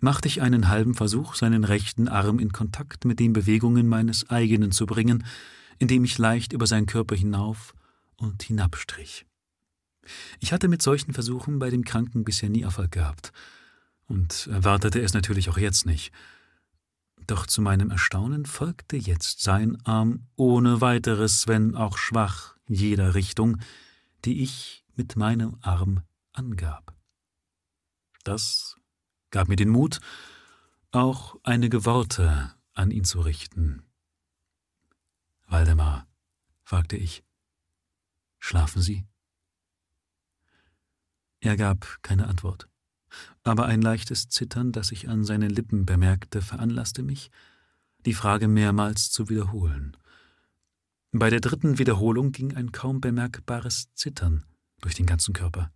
machte 0.00 0.26
ich 0.26 0.42
einen 0.42 0.66
halben 0.66 0.96
Versuch, 0.96 1.36
seinen 1.36 1.62
rechten 1.62 2.08
Arm 2.08 2.40
in 2.40 2.52
Kontakt 2.52 3.04
mit 3.04 3.20
den 3.20 3.32
Bewegungen 3.32 3.86
meines 3.86 4.28
eigenen 4.30 4.72
zu 4.72 4.84
bringen, 4.84 5.24
indem 5.78 6.02
ich 6.02 6.18
leicht 6.18 6.52
über 6.52 6.66
seinen 6.66 6.86
Körper 6.86 7.14
hinauf 7.14 7.72
und 8.16 8.42
hinabstrich. 8.42 9.26
Ich 10.40 10.52
hatte 10.52 10.66
mit 10.66 10.82
solchen 10.82 11.12
Versuchen 11.12 11.60
bei 11.60 11.70
dem 11.70 11.84
Kranken 11.84 12.24
bisher 12.24 12.50
nie 12.50 12.62
Erfolg 12.62 12.90
gehabt, 12.90 13.32
und 14.08 14.48
erwartete 14.48 15.00
es 15.00 15.14
natürlich 15.14 15.50
auch 15.50 15.58
jetzt 15.58 15.86
nicht. 15.86 16.12
Doch 17.28 17.46
zu 17.46 17.62
meinem 17.62 17.92
Erstaunen 17.92 18.44
folgte 18.44 18.96
jetzt 18.96 19.44
sein 19.44 19.78
Arm 19.84 20.26
ohne 20.34 20.80
weiteres, 20.80 21.46
wenn 21.46 21.76
auch 21.76 21.96
schwach, 21.96 22.56
jeder 22.66 23.14
Richtung, 23.14 23.58
die 24.24 24.42
ich 24.42 24.84
mit 24.96 25.14
meinem 25.14 25.58
Arm 25.60 26.02
angab. 26.38 26.96
Das 28.24 28.76
gab 29.30 29.48
mir 29.48 29.56
den 29.56 29.68
Mut, 29.68 30.00
auch 30.90 31.36
einige 31.42 31.84
Worte 31.84 32.54
an 32.74 32.90
ihn 32.90 33.04
zu 33.04 33.20
richten. 33.20 33.82
Waldemar, 35.46 36.06
fragte 36.62 36.96
ich, 36.96 37.24
schlafen 38.38 38.80
Sie? 38.80 39.06
Er 41.40 41.56
gab 41.56 42.02
keine 42.02 42.26
Antwort 42.26 42.68
aber 43.44 43.66
ein 43.66 43.82
leichtes 43.82 44.28
Zittern, 44.28 44.72
das 44.72 44.92
ich 44.92 45.08
an 45.08 45.24
seinen 45.24 45.50
Lippen 45.50 45.86
bemerkte, 45.86 46.42
veranlasste 46.42 47.02
mich, 47.02 47.30
die 48.04 48.14
Frage 48.14 48.48
mehrmals 48.48 49.10
zu 49.10 49.28
wiederholen. 49.28 49.96
Bei 51.12 51.30
der 51.30 51.40
dritten 51.40 51.78
Wiederholung 51.78 52.32
ging 52.32 52.54
ein 52.54 52.72
kaum 52.72 53.00
bemerkbares 53.00 53.92
Zittern 53.94 54.44
durch 54.80 54.94
den 54.94 55.06
ganzen 55.06 55.32
Körper. 55.32 55.72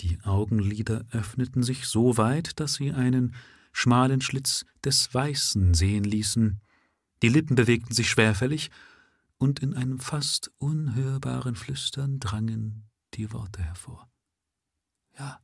Die 0.00 0.18
Augenlider 0.22 1.04
öffneten 1.10 1.62
sich 1.62 1.86
so 1.86 2.16
weit, 2.16 2.58
dass 2.58 2.74
sie 2.74 2.92
einen 2.92 3.34
schmalen 3.72 4.20
Schlitz 4.20 4.64
des 4.84 5.12
Weißen 5.12 5.74
sehen 5.74 6.04
ließen, 6.04 6.60
die 7.22 7.28
Lippen 7.28 7.54
bewegten 7.54 7.94
sich 7.94 8.08
schwerfällig, 8.08 8.70
und 9.36 9.60
in 9.60 9.74
einem 9.74 9.98
fast 9.98 10.50
unhörbaren 10.58 11.56
Flüstern 11.56 12.20
drangen 12.20 12.90
die 13.14 13.32
Worte 13.32 13.62
hervor. 13.62 14.10
Ja, 15.18 15.42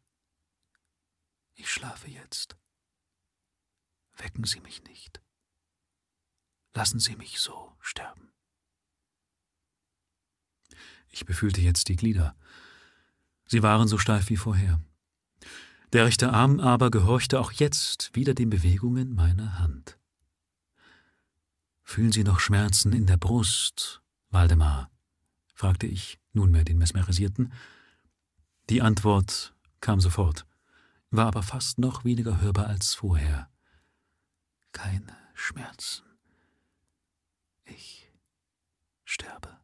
ich 1.55 1.71
schlafe 1.71 2.09
jetzt. 2.11 2.59
Wecken 4.19 4.45
Sie 4.45 4.61
mich 4.61 4.85
nicht. 4.85 5.23
Lassen 6.75 7.01
Sie 7.01 7.17
mich 7.17 7.39
so 7.39 7.75
sterben. 7.81 8.33
Ich 11.09 11.25
befühlte 11.25 11.63
jetzt 11.63 11.89
die 11.89 11.97
Glieder. 11.97 12.37
Sie 13.47 13.63
waren 13.63 13.89
so 13.89 13.99
steif 13.99 14.29
wie 14.29 14.37
vorher. 14.37 14.81
Der 15.93 16.05
rechte 16.05 16.33
Arm 16.33 16.61
aber 16.61 16.91
gehorchte 16.91 17.41
auch 17.41 17.53
jetzt 17.53 18.11
wieder 18.15 18.35
den 18.35 18.51
Bewegungen 18.51 19.15
meiner 19.15 19.59
Hand. 19.59 19.99
Fühlen 21.83 22.13
Sie 22.13 22.25
noch 22.25 22.41
Schmerzen 22.41 22.93
in 22.93 23.07
der 23.07 23.17
Brust, 23.17 24.03
Waldemar? 24.31 24.91
fragte 25.55 25.87
ich 25.87 26.19
nunmehr 26.33 26.65
den 26.65 26.79
Mesmerisierten. 26.79 27.53
Die 28.69 28.83
Antwort 28.83 29.55
kam 29.81 30.01
sofort 30.01 30.45
war 31.11 31.27
aber 31.27 31.43
fast 31.43 31.79
noch 31.79 32.05
weniger 32.05 32.41
hörbar 32.41 32.67
als 32.67 32.95
vorher. 32.95 33.49
Keine 34.73 35.17
Schmerzen. 35.35 36.05
Ich 37.65 38.13
sterbe. 39.05 39.59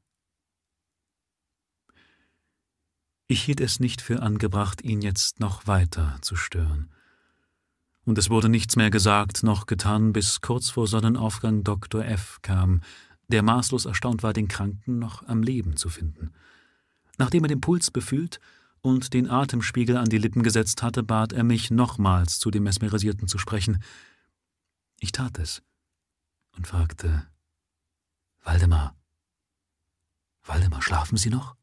Ich 3.33 3.45
hielt 3.45 3.63
es 3.63 3.81
nicht 3.81 4.03
für 4.03 4.21
angebracht, 4.21 4.83
ihn 4.83 5.01
jetzt 5.01 5.41
noch 5.41 5.67
weiter 5.67 6.19
zu 6.21 6.37
stören. 6.37 6.91
Und 8.05 8.19
es 8.19 8.29
wurde 8.29 8.51
nichts 8.51 8.77
mehr 8.77 8.91
gesagt 8.91 9.43
noch 9.43 9.65
getan, 9.65 10.13
bis 10.13 10.43
kurz 10.43 10.69
vor 10.69 10.87
Sonnenaufgang 10.87 11.65
Dr. 11.65 12.05
F. 12.05 12.41
kam, 12.43 12.83
der 13.29 13.43
maßlos 13.43 13.87
erstaunt 13.87 14.23
war, 14.23 14.35
den 14.35 14.49
Kranken 14.49 14.99
noch 14.99 15.27
am 15.27 15.43
Leben 15.43 15.79
zu 15.79 15.89
finden. 15.89 16.35
Nachdem 17.17 17.45
er 17.45 17.49
den 17.49 17.63
Puls 17.63 17.91
befühlt 17.91 18.39
und 18.83 19.15
den 19.15 19.31
Atemspiegel 19.31 19.97
an 19.97 20.11
die 20.11 20.19
Lippen 20.19 20.43
gesetzt 20.43 20.83
hatte, 20.83 21.03
bat 21.03 21.33
er 21.33 21.43
mich 21.43 21.71
nochmals 21.71 22.39
zu 22.39 22.51
dem 22.51 22.65
Mesmerisierten 22.65 23.29
zu 23.29 23.39
sprechen. 23.39 23.83
Ich 25.01 25.13
tat 25.13 25.39
es 25.39 25.63
und 26.55 26.67
fragte 26.67 27.27
Waldemar. 28.43 28.95
Waldemar, 30.45 30.83
schlafen 30.83 31.17
Sie 31.17 31.31
noch? 31.31 31.57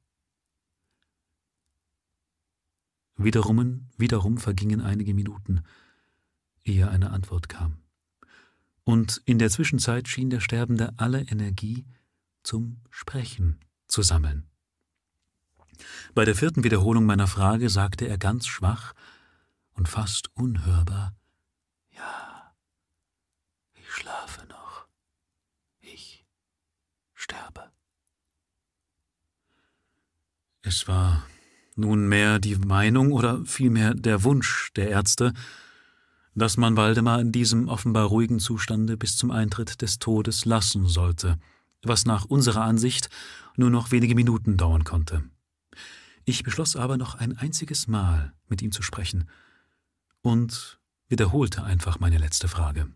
Wiederum, 3.21 3.89
wiederum 3.97 4.37
vergingen 4.37 4.79
einige 4.79 5.13
Minuten, 5.13 5.63
ehe 6.63 6.89
eine 6.89 7.09
Antwort 7.09 7.49
kam. 7.49 7.81
Und 8.85 9.21
in 9.25 9.39
der 9.39 9.49
Zwischenzeit 9.49 10.07
schien 10.07 10.29
der 10.29 10.39
Sterbende 10.39 10.93
alle 10.95 11.23
Energie 11.23 11.85
zum 12.43 12.77
Sprechen 12.89 13.59
zu 13.89 14.03
sammeln. 14.03 14.47
Bei 16.15 16.23
der 16.23 16.33
vierten 16.33 16.63
Wiederholung 16.63 17.05
meiner 17.05 17.27
Frage 17.27 17.69
sagte 17.69 18.07
er 18.07 18.17
ganz 18.17 18.47
schwach 18.47 18.93
und 19.73 19.89
fast 19.89 20.33
unhörbar 20.37 21.13
Ja, 21.91 22.55
ich 23.73 23.91
schlafe 23.91 24.45
noch, 24.47 24.87
ich 25.81 26.25
sterbe. 27.13 27.69
Es 30.61 30.87
war 30.87 31.27
nunmehr 31.79 32.39
die 32.39 32.55
Meinung 32.55 33.11
oder 33.11 33.43
vielmehr 33.45 33.93
der 33.93 34.23
Wunsch 34.23 34.71
der 34.75 34.89
Ärzte, 34.89 35.33
dass 36.35 36.57
man 36.57 36.77
Waldemar 36.77 37.19
in 37.19 37.31
diesem 37.31 37.67
offenbar 37.67 38.05
ruhigen 38.05 38.39
Zustande 38.39 38.97
bis 38.97 39.17
zum 39.17 39.31
Eintritt 39.31 39.81
des 39.81 39.99
Todes 39.99 40.45
lassen 40.45 40.87
sollte, 40.87 41.37
was 41.83 42.05
nach 42.05 42.25
unserer 42.25 42.61
Ansicht 42.61 43.09
nur 43.55 43.69
noch 43.69 43.91
wenige 43.91 44.15
Minuten 44.15 44.57
dauern 44.57 44.83
konnte. 44.83 45.23
Ich 46.25 46.43
beschloss 46.43 46.75
aber 46.75 46.97
noch 46.97 47.15
ein 47.15 47.37
einziges 47.37 47.87
Mal 47.87 48.33
mit 48.47 48.61
ihm 48.61 48.71
zu 48.71 48.81
sprechen 48.81 49.29
und 50.21 50.79
wiederholte 51.07 51.63
einfach 51.63 51.99
meine 51.99 52.17
letzte 52.17 52.47
Frage. 52.47 52.87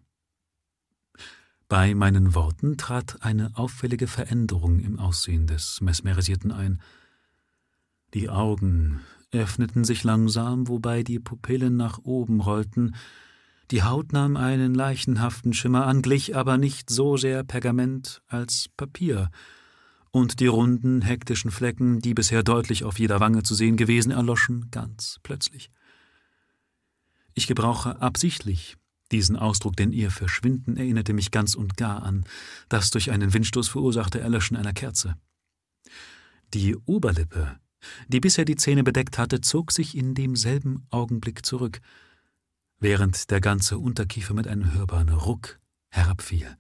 Bei 1.68 1.96
meinen 1.96 2.36
Worten 2.36 2.78
trat 2.78 3.24
eine 3.24 3.52
auffällige 3.56 4.08
Veränderung 4.08 4.80
im 4.80 5.00
Aussehen 5.00 5.48
des 5.48 5.82
Mesmerisierten 5.82 6.52
ein, 6.52 6.82
die 8.14 8.30
Augen 8.30 9.02
öffneten 9.32 9.84
sich 9.84 10.04
langsam, 10.04 10.68
wobei 10.68 11.04
die 11.04 11.20
Pupillen 11.20 11.76
nach 11.76 12.00
oben 12.04 12.42
rollten, 12.42 12.96
die 13.72 13.84
Haut 13.84 14.14
nahm 14.14 14.38
einen 14.38 14.76
leichenhaften 14.76 15.54
Schimmer 15.54 15.88
an, 15.88 16.02
glich 16.02 16.36
aber 16.36 16.58
nicht 16.58 16.90
so 16.90 17.18
sehr 17.18 17.44
Pergament 17.44 18.22
als 18.28 18.70
Papier, 18.78 19.32
und 20.12 20.40
die 20.40 20.48
runden, 20.48 21.02
hektischen 21.02 21.50
Flecken, 21.50 22.00
die 22.00 22.14
bisher 22.14 22.44
deutlich 22.44 22.84
auf 22.84 23.00
jeder 23.00 23.20
Wange 23.20 23.42
zu 23.42 23.56
sehen 23.56 23.78
gewesen, 23.78 24.12
erloschen 24.12 24.70
ganz 24.70 25.20
plötzlich. 25.24 25.72
Ich 27.34 27.48
gebrauche 27.48 28.00
absichtlich 28.00 28.78
diesen 29.12 29.36
Ausdruck, 29.36 29.76
denn 29.76 29.92
ihr 29.92 30.12
Verschwinden 30.12 30.78
erinnerte 30.78 31.14
mich 31.14 31.32
ganz 31.32 31.56
und 31.56 31.78
gar 31.78 32.04
an 32.04 32.26
das 32.70 32.92
durch 32.92 33.10
einen 33.10 33.34
Windstoß 33.34 33.70
verursachte 33.70 34.20
Erlöschen 34.20 34.56
einer 34.56 34.74
Kerze. 34.74 35.16
Die 36.54 36.76
Oberlippe 36.86 37.58
die 38.08 38.20
bisher 38.20 38.46
die 38.46 38.56
Zähne 38.56 38.84
bedeckt 38.84 39.18
hatte, 39.18 39.42
zog 39.42 39.72
sich 39.72 39.98
in 39.98 40.16
demselben 40.16 40.86
Augenblick 40.90 41.46
zurück, 41.46 41.80
während 42.80 43.32
der 43.32 43.42
ganze 43.42 43.78
Unterkiefer 43.78 44.34
mit 44.34 44.48
einem 44.48 44.74
hörbaren 44.74 45.10
Ruck 45.10 45.60
herabfiel, 45.90 46.58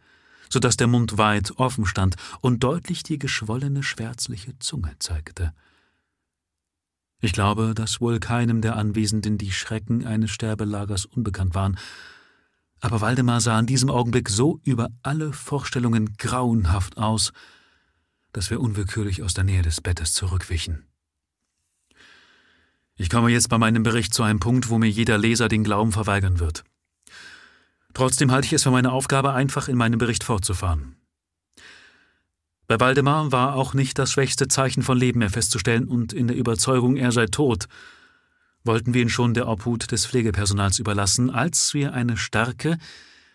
so 0.49 0.59
dass 0.59 0.77
der 0.77 0.87
Mund 0.87 1.17
weit 1.17 1.51
offen 1.57 1.85
stand 1.85 2.15
und 2.41 2.63
deutlich 2.63 3.03
die 3.03 3.19
geschwollene 3.19 3.83
schwärzliche 3.83 4.57
Zunge 4.59 4.95
zeigte. 4.99 5.53
Ich 7.19 7.33
glaube, 7.33 7.73
dass 7.73 8.01
wohl 8.01 8.19
keinem 8.19 8.61
der 8.61 8.75
Anwesenden 8.75 9.37
die 9.37 9.51
Schrecken 9.51 10.05
eines 10.05 10.31
Sterbelagers 10.31 11.05
unbekannt 11.05 11.55
waren, 11.55 11.77
aber 12.83 12.99
Waldemar 12.99 13.39
sah 13.39 13.57
in 13.57 13.65
diesem 13.65 13.89
Augenblick 13.89 14.27
so 14.27 14.59
über 14.63 14.89
alle 15.03 15.31
Vorstellungen 15.31 16.17
grauenhaft 16.17 16.97
aus, 16.97 17.31
dass 18.33 18.49
wir 18.49 18.59
unwillkürlich 18.59 19.23
aus 19.23 19.33
der 19.33 19.45
Nähe 19.45 19.61
des 19.61 19.79
Bettes 19.79 20.13
zurückwichen. 20.13 20.85
Ich 22.95 23.09
komme 23.09 23.31
jetzt 23.31 23.49
bei 23.49 23.57
meinem 23.57 23.83
Bericht 23.83 24.13
zu 24.13 24.23
einem 24.23 24.39
Punkt, 24.39 24.69
wo 24.69 24.77
mir 24.77 24.89
jeder 24.89 25.17
Leser 25.17 25.47
den 25.47 25.63
Glauben 25.63 25.91
verweigern 25.91 26.39
wird. 26.39 26.63
Trotzdem 27.93 28.31
halte 28.31 28.47
ich 28.47 28.53
es 28.53 28.63
für 28.63 28.71
meine 28.71 28.91
Aufgabe, 28.91 29.33
einfach 29.33 29.67
in 29.67 29.77
meinem 29.77 29.99
Bericht 29.99 30.23
fortzufahren. 30.23 30.95
Bei 32.67 32.79
Waldemar 32.79 33.31
war 33.31 33.55
auch 33.55 33.73
nicht 33.73 33.99
das 33.99 34.11
schwächste 34.11 34.47
Zeichen 34.47 34.83
von 34.83 34.97
Leben 34.97 35.19
mehr 35.19 35.29
festzustellen, 35.29 35.87
und 35.87 36.13
in 36.13 36.27
der 36.27 36.37
Überzeugung, 36.37 36.95
er 36.95 37.11
sei 37.11 37.25
tot, 37.25 37.67
wollten 38.63 38.93
wir 38.93 39.01
ihn 39.01 39.09
schon 39.09 39.33
der 39.33 39.47
Obhut 39.47 39.91
des 39.91 40.05
Pflegepersonals 40.05 40.79
überlassen, 40.79 41.29
als 41.29 41.73
wir 41.73 41.93
eine 41.93 42.17
starke, 42.17 42.77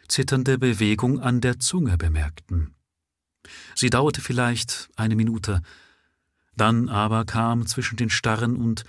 zitternde 0.08 0.58
Bewegung 0.58 1.20
an 1.20 1.40
der 1.40 1.58
Zunge 1.58 1.98
bemerkten. 1.98 2.74
Sie 3.74 3.90
dauerte 3.90 4.20
vielleicht 4.20 4.88
eine 4.96 5.16
Minute, 5.16 5.62
dann 6.56 6.88
aber 6.88 7.24
kam 7.24 7.66
zwischen 7.66 7.96
den 7.96 8.10
starren 8.10 8.56
und 8.56 8.84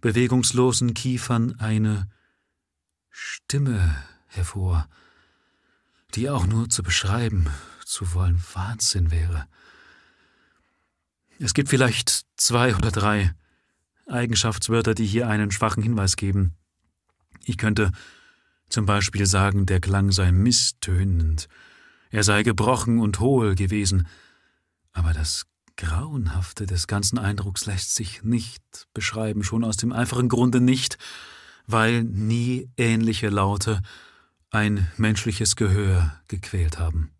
bewegungslosen 0.00 0.94
Kiefern 0.94 1.58
eine 1.58 2.08
Stimme 3.10 3.96
hervor, 4.26 4.88
die 6.14 6.30
auch 6.30 6.46
nur 6.46 6.68
zu 6.68 6.82
beschreiben 6.82 7.48
zu 7.84 8.12
wollen 8.14 8.42
Wahnsinn 8.52 9.10
wäre. 9.10 9.46
Es 11.38 11.54
gibt 11.54 11.68
vielleicht 11.68 12.26
zwei 12.36 12.74
oder 12.76 12.90
drei 12.90 13.34
Eigenschaftswörter, 14.06 14.94
die 14.94 15.06
hier 15.06 15.28
einen 15.28 15.50
schwachen 15.50 15.82
Hinweis 15.82 16.16
geben. 16.16 16.54
Ich 17.44 17.56
könnte 17.56 17.92
zum 18.68 18.86
Beispiel 18.86 19.26
sagen, 19.26 19.66
der 19.66 19.80
Klang 19.80 20.12
sei 20.12 20.32
misstönend, 20.32 21.48
er 22.10 22.24
sei 22.24 22.42
gebrochen 22.42 22.98
und 23.00 23.20
hohl 23.20 23.54
gewesen, 23.54 24.06
aber 24.92 25.12
das 25.12 25.46
Grauenhafte 25.78 26.66
des 26.66 26.88
ganzen 26.88 27.18
Eindrucks 27.18 27.64
lässt 27.64 27.94
sich 27.94 28.24
nicht 28.24 28.88
beschreiben, 28.92 29.44
schon 29.44 29.64
aus 29.64 29.76
dem 29.76 29.92
einfachen 29.92 30.28
Grunde 30.28 30.60
nicht, 30.60 30.98
weil 31.66 32.02
nie 32.02 32.68
ähnliche 32.76 33.28
Laute 33.28 33.80
ein 34.50 34.90
menschliches 34.96 35.54
Gehör 35.54 36.20
gequält 36.26 36.78
haben. 36.78 37.12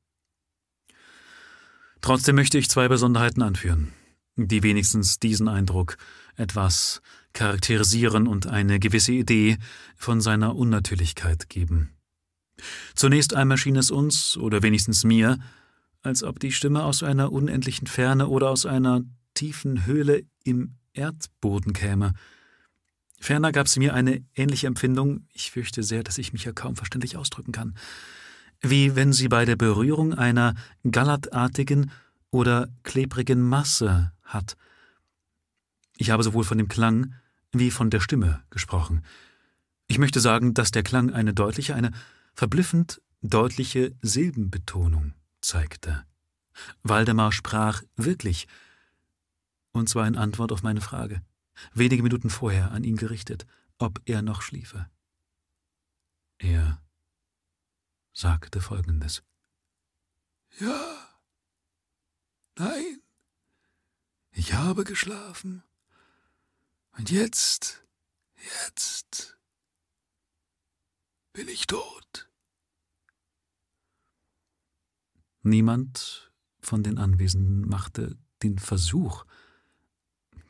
Trotzdem 2.01 2.35
möchte 2.35 2.59
ich 2.59 2.69
zwei 2.69 2.89
Besonderheiten 2.89 3.43
anführen, 3.43 3.93
die 4.37 4.63
wenigstens 4.63 5.21
diesen 5.21 5.49
Eindruck 5.49 5.97
etwas 6.37 7.01
charakterisieren 7.35 8.27
und 8.27 8.49
eine 8.49 8.81
gewisse 8.81 9.13
Idee 9.13 9.59
von 9.97 10.21
seiner 10.21 10.57
Unnatürlichkeit 10.57 11.49
geben. 11.49 11.95
Zunächst 12.97 13.35
einmal 13.35 13.57
schien 13.57 13.77
es 13.77 13.93
uns, 13.93 14.37
oder 14.37 14.63
wenigstens 14.63 15.05
mir, 15.05 15.39
als 16.03 16.23
ob 16.23 16.39
die 16.41 16.53
Stimme 16.53 16.85
aus 16.85 17.03
einer 17.03 17.33
unendlichen 17.33 17.87
Ferne 17.87 18.29
oder 18.29 18.51
aus 18.51 18.67
einer 18.67 19.03
tiefen 19.35 19.87
Höhle 19.87 20.23
im 20.45 20.75
Erdboden 20.93 21.73
käme. 21.73 22.15
Ferner 23.21 23.53
gab 23.53 23.69
sie 23.69 23.81
mir 23.81 23.95
eine 23.95 24.25
ähnliche 24.35 24.67
Empfindung, 24.67 25.27
ich 25.33 25.51
fürchte 25.51 25.83
sehr, 25.83 26.03
dass 26.03 26.19
ich 26.19 26.33
mich 26.33 26.45
ja 26.45 26.53
kaum 26.53 26.77
verständlich 26.77 27.17
ausdrücken 27.17 27.53
kann, 27.53 27.75
wie 28.61 28.97
wenn 28.97 29.13
sie 29.13 29.29
bei 29.29 29.45
der 29.45 29.57
Berührung 29.57 30.15
einer 30.15 30.55
gallertartigen 30.89 31.91
oder 32.31 32.69
klebrigen 32.85 33.43
Masse 33.43 34.13
hat. 34.23 34.57
Ich 35.97 36.11
habe 36.11 36.23
sowohl 36.23 36.45
von 36.45 36.59
dem 36.59 36.69
Klang 36.69 37.15
wie 37.53 37.71
von 37.71 37.91
der 37.91 38.01
Stimme 38.01 38.43
gesprochen. 38.51 39.03
Ich 39.89 39.99
möchte 39.99 40.21
sagen, 40.21 40.55
dass 40.55 40.71
der 40.71 40.83
Klang 40.83 41.13
eine 41.13 41.35
deutliche, 41.35 41.75
eine 41.75 41.93
verblüffend 42.35 43.01
deutliche 43.23 43.97
Silbenbetonung 44.03 45.15
zeigte. 45.41 46.05
Waldemar 46.83 47.33
sprach 47.33 47.83
wirklich, 47.97 48.49
und 49.73 49.89
zwar 49.89 50.07
in 50.07 50.17
Antwort 50.17 50.53
auf 50.53 50.63
meine 50.63 50.81
Frage, 50.81 51.23
wenige 51.73 52.03
Minuten 52.03 52.31
vorher 52.31 52.73
an 52.73 52.85
ihn 52.85 52.97
gerichtet, 52.97 53.47
ob 53.79 54.01
er 54.07 54.23
noch 54.23 54.43
schliefe. 54.43 54.89
Er 56.39 56.81
sagte 58.13 58.61
folgendes. 58.61 59.23
Ja, 60.59 61.09
nein, 62.57 63.03
ich 64.33 64.55
habe 64.55 64.85
geschlafen. 64.85 65.63
Und 66.93 67.11
jetzt, 67.11 67.85
jetzt 68.37 69.39
bin 71.33 71.47
ich 71.49 71.67
tot. 71.69 72.28
Niemand 75.49 76.31
von 76.61 76.83
den 76.83 76.99
Anwesenden 76.99 77.67
machte 77.67 78.17
den 78.43 78.59
Versuch, 78.59 79.25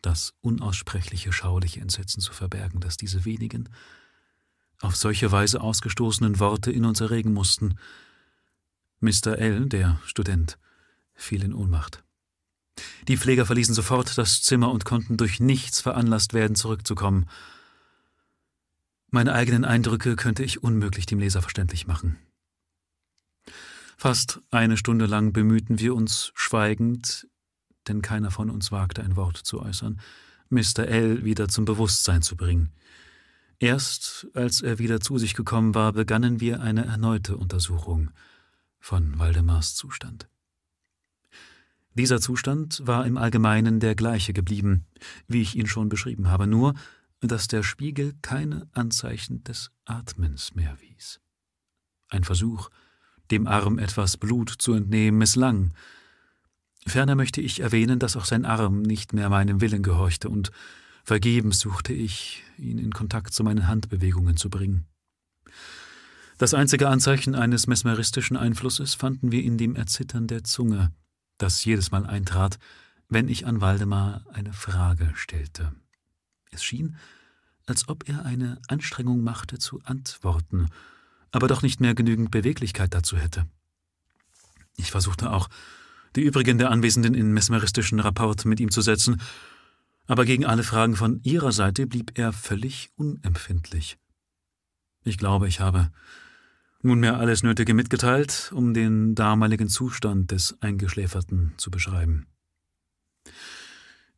das 0.02 0.34
unaussprechliche 0.40 1.32
schauliche 1.32 1.80
Entsetzen 1.80 2.20
zu 2.20 2.32
verbergen, 2.32 2.80
das 2.80 2.96
diese 2.96 3.24
wenigen, 3.24 3.68
auf 4.80 4.96
solche 4.96 5.30
Weise 5.30 5.60
ausgestoßenen 5.60 6.40
Worte 6.40 6.72
in 6.72 6.84
uns 6.84 7.00
erregen 7.00 7.32
mussten. 7.32 7.78
Mr. 9.00 9.38
L., 9.38 9.68
der 9.68 10.00
Student, 10.04 10.58
fiel 11.14 11.44
in 11.44 11.52
Ohnmacht. 11.52 12.02
Die 13.06 13.16
Pfleger 13.16 13.46
verließen 13.46 13.74
sofort 13.74 14.18
das 14.18 14.42
Zimmer 14.42 14.70
und 14.70 14.84
konnten 14.84 15.16
durch 15.16 15.38
nichts 15.38 15.80
veranlasst 15.80 16.34
werden, 16.34 16.56
zurückzukommen. 16.56 17.28
Meine 19.10 19.32
eigenen 19.32 19.64
Eindrücke 19.64 20.16
könnte 20.16 20.42
ich 20.42 20.62
unmöglich 20.62 21.06
dem 21.06 21.20
Leser 21.20 21.40
verständlich 21.40 21.86
machen. 21.86 22.18
Fast 24.00 24.40
eine 24.52 24.76
Stunde 24.76 25.06
lang 25.06 25.32
bemühten 25.32 25.80
wir 25.80 25.92
uns 25.92 26.30
schweigend, 26.36 27.26
denn 27.88 28.00
keiner 28.00 28.30
von 28.30 28.48
uns 28.48 28.70
wagte 28.70 29.02
ein 29.02 29.16
Wort 29.16 29.36
zu 29.38 29.60
äußern, 29.60 30.00
Mr. 30.50 30.86
L. 30.86 31.24
wieder 31.24 31.48
zum 31.48 31.64
Bewusstsein 31.64 32.22
zu 32.22 32.36
bringen. 32.36 32.70
Erst 33.58 34.28
als 34.34 34.60
er 34.60 34.78
wieder 34.78 35.00
zu 35.00 35.18
sich 35.18 35.34
gekommen 35.34 35.74
war, 35.74 35.94
begannen 35.94 36.38
wir 36.38 36.60
eine 36.60 36.84
erneute 36.84 37.36
Untersuchung 37.36 38.12
von 38.78 39.18
Waldemars 39.18 39.74
Zustand. 39.74 40.28
Dieser 41.94 42.20
Zustand 42.20 42.80
war 42.86 43.04
im 43.04 43.18
Allgemeinen 43.18 43.80
der 43.80 43.96
gleiche 43.96 44.32
geblieben, 44.32 44.86
wie 45.26 45.42
ich 45.42 45.56
ihn 45.56 45.66
schon 45.66 45.88
beschrieben 45.88 46.28
habe, 46.28 46.46
nur 46.46 46.74
dass 47.20 47.48
der 47.48 47.64
Spiegel 47.64 48.14
keine 48.22 48.68
Anzeichen 48.70 49.42
des 49.42 49.72
Atmens 49.86 50.54
mehr 50.54 50.80
wies. 50.80 51.18
Ein 52.10 52.22
Versuch, 52.22 52.70
dem 53.30 53.46
Arm 53.46 53.78
etwas 53.78 54.16
Blut 54.16 54.50
zu 54.50 54.72
entnehmen, 54.72 55.18
misslang. 55.18 55.72
Ferner 56.86 57.14
möchte 57.14 57.40
ich 57.40 57.60
erwähnen, 57.60 57.98
dass 57.98 58.16
auch 58.16 58.24
sein 58.24 58.44
Arm 58.44 58.82
nicht 58.82 59.12
mehr 59.12 59.28
meinem 59.28 59.60
Willen 59.60 59.82
gehorchte, 59.82 60.28
und 60.28 60.50
vergebens 61.04 61.60
suchte 61.60 61.92
ich, 61.92 62.42
ihn 62.56 62.78
in 62.78 62.92
Kontakt 62.92 63.32
zu 63.32 63.44
meinen 63.44 63.66
Handbewegungen 63.66 64.36
zu 64.36 64.50
bringen. 64.50 64.86
Das 66.38 66.54
einzige 66.54 66.88
Anzeichen 66.88 67.34
eines 67.34 67.66
mesmeristischen 67.66 68.36
Einflusses 68.36 68.94
fanden 68.94 69.32
wir 69.32 69.42
in 69.42 69.58
dem 69.58 69.74
Erzittern 69.74 70.28
der 70.28 70.44
Zunge, 70.44 70.92
das 71.36 71.64
jedes 71.64 71.90
Mal 71.90 72.06
eintrat, 72.06 72.58
wenn 73.08 73.28
ich 73.28 73.46
an 73.46 73.60
Waldemar 73.60 74.24
eine 74.32 74.52
Frage 74.52 75.12
stellte. 75.14 75.72
Es 76.50 76.62
schien, 76.62 76.96
als 77.66 77.88
ob 77.88 78.08
er 78.08 78.24
eine 78.24 78.60
Anstrengung 78.68 79.22
machte 79.22 79.58
zu 79.58 79.80
antworten, 79.84 80.68
aber 81.30 81.48
doch 81.48 81.62
nicht 81.62 81.80
mehr 81.80 81.94
genügend 81.94 82.30
Beweglichkeit 82.30 82.94
dazu 82.94 83.16
hätte. 83.16 83.46
Ich 84.76 84.90
versuchte 84.90 85.30
auch, 85.30 85.48
die 86.16 86.22
übrigen 86.22 86.58
der 86.58 86.70
Anwesenden 86.70 87.14
in 87.14 87.32
mesmeristischen 87.32 88.00
Rapport 88.00 88.44
mit 88.44 88.60
ihm 88.60 88.70
zu 88.70 88.80
setzen, 88.80 89.20
aber 90.06 90.24
gegen 90.24 90.46
alle 90.46 90.62
Fragen 90.62 90.96
von 90.96 91.20
ihrer 91.22 91.52
Seite 91.52 91.86
blieb 91.86 92.18
er 92.18 92.32
völlig 92.32 92.90
unempfindlich. 92.96 93.98
Ich 95.04 95.18
glaube, 95.18 95.48
ich 95.48 95.60
habe 95.60 95.90
nunmehr 96.82 97.18
alles 97.18 97.42
Nötige 97.42 97.74
mitgeteilt, 97.74 98.50
um 98.54 98.72
den 98.72 99.14
damaligen 99.14 99.68
Zustand 99.68 100.30
des 100.30 100.56
Eingeschläferten 100.60 101.52
zu 101.56 101.70
beschreiben. 101.70 102.26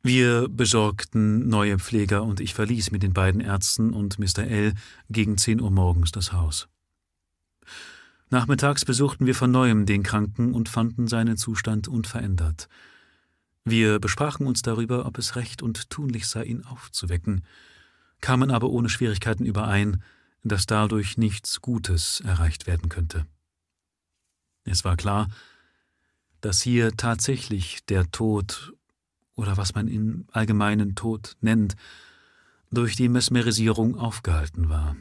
Wir 0.02 0.48
besorgten 0.48 1.48
neue 1.48 1.78
Pfleger 1.78 2.22
und 2.22 2.40
ich 2.40 2.54
verließ 2.54 2.90
mit 2.90 3.02
den 3.02 3.12
beiden 3.12 3.40
Ärzten 3.40 3.92
und 3.92 4.18
Mr. 4.18 4.44
L. 4.44 4.74
gegen 5.10 5.36
zehn 5.36 5.60
Uhr 5.60 5.70
morgens 5.70 6.10
das 6.10 6.32
Haus. 6.32 6.68
Nachmittags 8.30 8.84
besuchten 8.84 9.26
wir 9.26 9.34
von 9.34 9.50
neuem 9.50 9.86
den 9.86 10.04
Kranken 10.04 10.54
und 10.54 10.68
fanden 10.68 11.08
seinen 11.08 11.36
Zustand 11.36 11.88
unverändert. 11.88 12.68
Wir 13.64 13.98
besprachen 13.98 14.46
uns 14.46 14.62
darüber, 14.62 15.04
ob 15.04 15.18
es 15.18 15.34
recht 15.34 15.62
und 15.62 15.90
tunlich 15.90 16.28
sei, 16.28 16.44
ihn 16.44 16.64
aufzuwecken, 16.64 17.44
kamen 18.20 18.52
aber 18.52 18.70
ohne 18.70 18.88
Schwierigkeiten 18.88 19.44
überein, 19.44 20.02
dass 20.44 20.66
dadurch 20.66 21.18
nichts 21.18 21.60
Gutes 21.60 22.20
erreicht 22.20 22.68
werden 22.68 22.88
könnte. 22.88 23.26
Es 24.64 24.84
war 24.84 24.96
klar, 24.96 25.28
dass 26.40 26.62
hier 26.62 26.96
tatsächlich 26.96 27.84
der 27.86 28.10
Tod 28.12 28.72
oder 29.34 29.56
was 29.56 29.74
man 29.74 29.88
im 29.88 30.26
allgemeinen 30.30 30.94
Tod 30.94 31.36
nennt, 31.40 31.74
durch 32.70 32.94
die 32.94 33.08
Mesmerisierung 33.08 33.96
aufgehalten 33.96 34.68
war. 34.68 34.96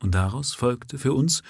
Und 0.00 0.14
daraus 0.14 0.52
folgte 0.52 0.98
für 0.98 1.14
uns, 1.14 1.42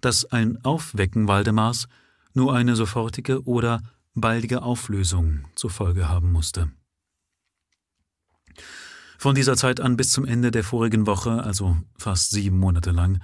dass 0.00 0.24
ein 0.24 0.64
Aufwecken 0.64 1.28
Waldemars 1.28 1.88
nur 2.34 2.54
eine 2.54 2.76
sofortige 2.76 3.44
oder 3.44 3.82
baldige 4.14 4.62
Auflösung 4.62 5.44
zur 5.54 5.70
Folge 5.70 6.08
haben 6.08 6.32
musste. 6.32 6.70
Von 9.18 9.34
dieser 9.34 9.56
Zeit 9.56 9.80
an 9.80 9.96
bis 9.96 10.12
zum 10.12 10.24
Ende 10.24 10.50
der 10.50 10.62
vorigen 10.62 11.06
Woche, 11.06 11.42
also 11.42 11.76
fast 11.96 12.30
sieben 12.30 12.58
Monate 12.58 12.92
lang, 12.92 13.20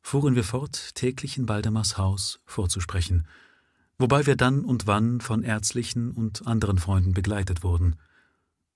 fuhren 0.00 0.36
wir 0.36 0.44
fort, 0.44 0.94
täglich 0.94 1.36
in 1.36 1.48
Waldemars 1.48 1.98
Haus 1.98 2.40
vorzusprechen, 2.46 3.26
wobei 3.98 4.26
wir 4.26 4.36
dann 4.36 4.64
und 4.64 4.86
wann 4.86 5.20
von 5.20 5.42
ärztlichen 5.42 6.12
und 6.12 6.46
anderen 6.46 6.78
Freunden 6.78 7.14
begleitet 7.14 7.64
wurden. 7.64 7.96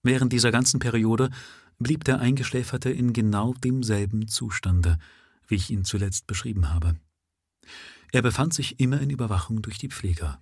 Während 0.03 0.33
dieser 0.33 0.51
ganzen 0.51 0.81
Periode 0.81 1.31
blieb 1.79 2.05
der 2.05 2.19
Eingeschläferte 2.19 2.91
in 2.91 3.13
genau 3.13 3.55
demselben 3.55 4.27
Zustande, 4.27 4.99
wie 5.47 5.55
ich 5.55 5.71
ihn 5.71 5.85
zuletzt 5.85 6.27
beschrieben 6.27 6.71
habe. 6.71 6.97
Er 8.13 8.23
befand 8.23 8.55
sich 8.55 8.79
immer 8.81 9.01
in 9.01 9.11
Überwachung 9.11 9.63
durch 9.63 9.79
die 9.79 9.89
Pfleger. 9.89 10.41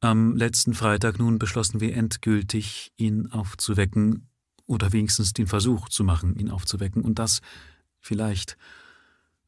Am 0.00 0.36
letzten 0.36 0.74
Freitag 0.74 1.18
nun 1.18 1.40
beschlossen 1.40 1.80
wir 1.80 1.94
endgültig, 1.96 2.92
ihn 2.96 3.32
aufzuwecken 3.32 4.28
oder 4.66 4.92
wenigstens 4.92 5.32
den 5.32 5.48
Versuch 5.48 5.88
zu 5.88 6.04
machen, 6.04 6.36
ihn 6.36 6.50
aufzuwecken, 6.50 7.02
und 7.02 7.18
das 7.18 7.40
vielleicht 7.98 8.56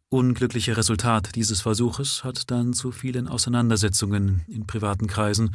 unglückliche 0.08 0.76
Resultat 0.76 1.36
dieses 1.36 1.60
Versuches 1.60 2.24
hat 2.24 2.50
dann 2.50 2.72
zu 2.72 2.90
vielen 2.90 3.28
Auseinandersetzungen 3.28 4.42
in 4.48 4.66
privaten 4.66 5.06
Kreisen 5.06 5.54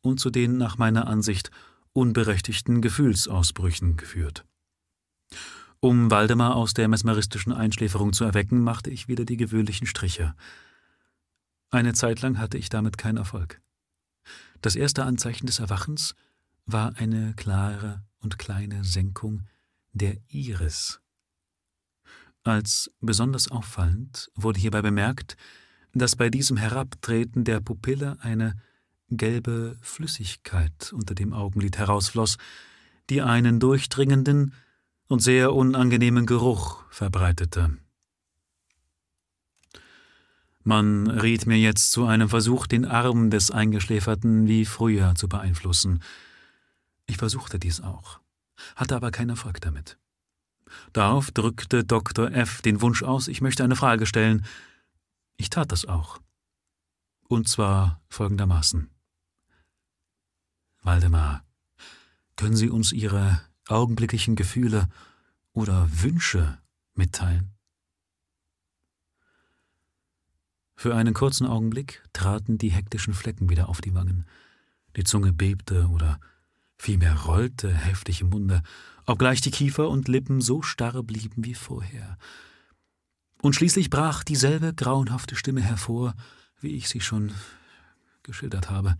und 0.00 0.20
zu 0.20 0.30
den 0.30 0.56
nach 0.56 0.78
meiner 0.78 1.06
Ansicht 1.06 1.50
unberechtigten 1.92 2.80
Gefühlsausbrüchen 2.80 3.96
geführt. 3.96 4.46
Um 5.82 6.10
Waldemar 6.10 6.56
aus 6.56 6.74
der 6.74 6.88
mesmeristischen 6.88 7.54
Einschläferung 7.54 8.12
zu 8.12 8.24
erwecken, 8.24 8.60
machte 8.60 8.90
ich 8.90 9.08
wieder 9.08 9.24
die 9.24 9.38
gewöhnlichen 9.38 9.86
Striche. 9.86 10.34
Eine 11.70 11.94
Zeit 11.94 12.20
lang 12.20 12.38
hatte 12.38 12.58
ich 12.58 12.68
damit 12.68 12.98
keinen 12.98 13.16
Erfolg. 13.16 13.62
Das 14.60 14.76
erste 14.76 15.04
Anzeichen 15.04 15.46
des 15.46 15.58
Erwachens 15.58 16.14
war 16.66 16.96
eine 16.96 17.32
klare 17.34 18.02
und 18.20 18.38
kleine 18.38 18.84
Senkung 18.84 19.46
der 19.92 20.18
Iris. 20.28 21.00
Als 22.44 22.90
besonders 23.00 23.50
auffallend 23.50 24.30
wurde 24.34 24.60
hierbei 24.60 24.82
bemerkt, 24.82 25.38
dass 25.94 26.14
bei 26.14 26.28
diesem 26.28 26.58
Herabtreten 26.58 27.44
der 27.44 27.60
Pupille 27.60 28.18
eine 28.20 28.54
gelbe 29.08 29.78
Flüssigkeit 29.80 30.92
unter 30.92 31.14
dem 31.14 31.32
Augenlid 31.32 31.78
herausfloss, 31.78 32.36
die 33.08 33.22
einen 33.22 33.60
durchdringenden 33.60 34.52
und 35.10 35.18
sehr 35.18 35.52
unangenehmen 35.54 36.24
Geruch 36.24 36.84
verbreitete. 36.88 37.76
Man 40.62 41.08
riet 41.08 41.46
mir 41.46 41.58
jetzt 41.58 41.90
zu 41.90 42.06
einem 42.06 42.28
Versuch, 42.28 42.68
den 42.68 42.84
Arm 42.84 43.28
des 43.28 43.50
Eingeschläferten 43.50 44.46
wie 44.46 44.64
früher 44.64 45.16
zu 45.16 45.28
beeinflussen. 45.28 46.00
Ich 47.06 47.16
versuchte 47.16 47.58
dies 47.58 47.80
auch, 47.80 48.20
hatte 48.76 48.94
aber 48.94 49.10
keinen 49.10 49.30
Erfolg 49.30 49.60
damit. 49.60 49.98
Darauf 50.92 51.32
drückte 51.32 51.82
Dr. 51.82 52.30
F. 52.30 52.62
den 52.62 52.80
Wunsch 52.80 53.02
aus, 53.02 53.26
ich 53.26 53.40
möchte 53.40 53.64
eine 53.64 53.74
Frage 53.74 54.06
stellen. 54.06 54.46
Ich 55.36 55.50
tat 55.50 55.72
das 55.72 55.86
auch. 55.86 56.20
Und 57.26 57.48
zwar 57.48 58.00
folgendermaßen. 58.08 58.88
Waldemar, 60.82 61.44
können 62.36 62.54
Sie 62.54 62.70
uns 62.70 62.92
Ihre 62.92 63.40
augenblicklichen 63.70 64.36
Gefühle 64.36 64.88
oder 65.52 65.88
Wünsche 65.90 66.58
mitteilen? 66.94 67.52
Für 70.76 70.96
einen 70.96 71.12
kurzen 71.12 71.46
Augenblick 71.46 72.02
traten 72.14 72.56
die 72.56 72.70
hektischen 72.70 73.12
Flecken 73.12 73.50
wieder 73.50 73.68
auf 73.68 73.82
die 73.82 73.94
Wangen. 73.94 74.26
Die 74.96 75.04
Zunge 75.04 75.32
bebte 75.32 75.88
oder 75.88 76.18
vielmehr 76.78 77.14
rollte 77.14 77.70
heftig 77.70 78.22
im 78.22 78.30
Munde, 78.30 78.62
obgleich 79.04 79.42
die 79.42 79.50
Kiefer 79.50 79.90
und 79.90 80.08
Lippen 80.08 80.40
so 80.40 80.62
starr 80.62 81.02
blieben 81.02 81.44
wie 81.44 81.54
vorher. 81.54 82.16
Und 83.42 83.54
schließlich 83.54 83.90
brach 83.90 84.24
dieselbe 84.24 84.72
grauenhafte 84.72 85.36
Stimme 85.36 85.60
hervor, 85.60 86.14
wie 86.60 86.76
ich 86.76 86.88
sie 86.88 87.00
schon 87.00 87.34
geschildert 88.22 88.70
habe. 88.70 88.96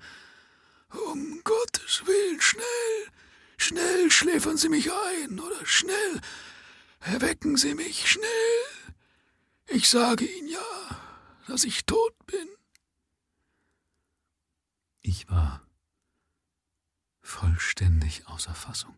Um 0.91 1.41
Gottes 1.45 2.03
Willen, 2.05 2.41
schnell, 2.41 3.13
schnell 3.63 4.11
schläfern 4.11 4.57
Sie 4.57 4.69
mich 4.69 4.91
ein, 4.91 5.39
oder 5.39 5.65
schnell 5.65 6.21
erwecken 7.01 7.57
Sie 7.57 7.75
mich, 7.75 8.11
schnell. 8.11 8.27
Ich 9.69 9.89
sage 9.89 10.25
Ihnen 10.25 10.49
ja, 10.49 10.59
dass 11.47 11.65
ich 11.65 11.85
tot 11.87 12.15
bin. 12.27 12.49
Ich 15.03 15.29
war 15.29 15.63
vollständig 17.23 18.27
außer 18.27 18.55
Fassung 18.55 18.95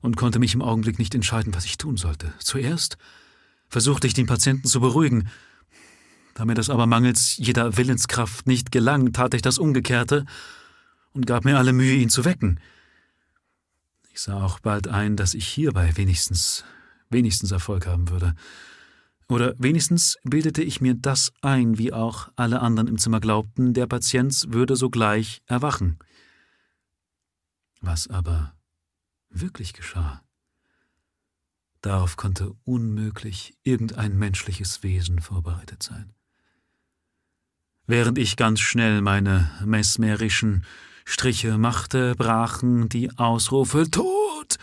und 0.00 0.16
konnte 0.16 0.38
mich 0.38 0.54
im 0.54 0.62
Augenblick 0.62 0.98
nicht 0.98 1.14
entscheiden, 1.14 1.54
was 1.54 1.64
ich 1.64 1.78
tun 1.78 1.96
sollte. 1.96 2.32
Zuerst 2.38 2.98
versuchte 3.68 4.06
ich 4.06 4.14
den 4.14 4.26
Patienten 4.26 4.68
zu 4.68 4.80
beruhigen. 4.80 5.28
Da 6.34 6.44
mir 6.44 6.54
das 6.54 6.70
aber 6.70 6.86
mangels 6.86 7.36
jeder 7.36 7.76
Willenskraft 7.76 8.46
nicht 8.46 8.70
gelang, 8.70 9.12
tat 9.12 9.34
ich 9.34 9.42
das 9.42 9.58
Umgekehrte 9.58 10.24
und 11.12 11.26
gab 11.26 11.44
mir 11.44 11.58
alle 11.58 11.72
Mühe, 11.72 11.96
ihn 11.96 12.10
zu 12.10 12.24
wecken. 12.24 12.60
Ich 14.18 14.24
sah 14.24 14.42
auch 14.42 14.58
bald 14.58 14.88
ein, 14.88 15.14
dass 15.14 15.32
ich 15.32 15.46
hierbei 15.46 15.96
wenigstens, 15.96 16.64
wenigstens 17.08 17.52
Erfolg 17.52 17.86
haben 17.86 18.10
würde. 18.10 18.34
Oder 19.28 19.54
wenigstens 19.58 20.18
bildete 20.24 20.60
ich 20.60 20.80
mir 20.80 20.94
das 20.94 21.32
ein, 21.40 21.78
wie 21.78 21.92
auch 21.92 22.28
alle 22.34 22.58
anderen 22.58 22.88
im 22.88 22.98
Zimmer 22.98 23.20
glaubten, 23.20 23.74
der 23.74 23.86
Patient 23.86 24.46
würde 24.48 24.74
sogleich 24.74 25.40
erwachen. 25.46 26.00
Was 27.80 28.08
aber 28.08 28.56
wirklich 29.30 29.72
geschah, 29.72 30.20
darauf 31.80 32.16
konnte 32.16 32.56
unmöglich 32.64 33.56
irgendein 33.62 34.18
menschliches 34.18 34.82
Wesen 34.82 35.20
vorbereitet 35.20 35.84
sein. 35.84 36.12
Während 37.86 38.18
ich 38.18 38.36
ganz 38.36 38.58
schnell 38.58 39.00
meine 39.00 39.48
mesmerischen 39.64 40.66
Striche 41.10 41.56
machte, 41.56 42.14
brachen 42.16 42.90
die 42.90 43.16
Ausrufe 43.16 43.90
Tod, 43.90 44.58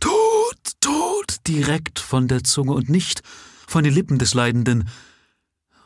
Tod, 0.00 0.80
Tod 0.80 1.46
direkt 1.46 1.98
von 1.98 2.28
der 2.28 2.42
Zunge 2.42 2.72
und 2.72 2.88
nicht 2.88 3.22
von 3.66 3.84
den 3.84 3.92
Lippen 3.92 4.18
des 4.18 4.32
Leidenden. 4.32 4.88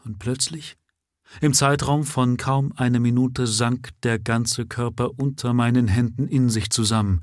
Und 0.05 0.21
plötzlich, 0.21 0.77
im 1.41 1.55
Zeitraum 1.55 2.05
von 2.05 2.37
kaum 2.37 2.73
einer 2.77 3.01
Minute, 3.01 3.49
sank 3.49 3.91
der 4.05 4.21
ganze 4.21 4.65
Körper 4.65 5.11
unter 5.19 5.53
meinen 5.53 5.89
Händen 5.89 6.29
in 6.29 6.51
sich 6.51 6.71
zusammen. 6.71 7.23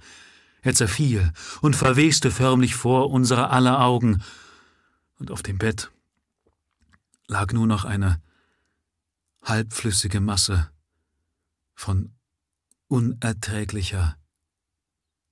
Er 0.62 0.74
zerfiel 0.74 1.32
und 1.62 1.78
verweste 1.78 2.32
förmlich 2.32 2.76
vor 2.76 3.12
unserer 3.12 3.50
aller 3.52 3.80
Augen, 3.80 4.22
und 5.20 5.32
auf 5.32 5.42
dem 5.42 5.58
Bett 5.58 5.90
lag 7.28 7.54
nur 7.54 7.66
noch 7.66 7.86
eine 7.86 8.22
halbflüssige 9.42 10.20
Masse 10.20 10.70
von 11.76 12.13
unerträglicher, 12.94 14.18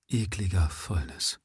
ekliger 0.08 0.68
Fäulnis. 0.70 1.40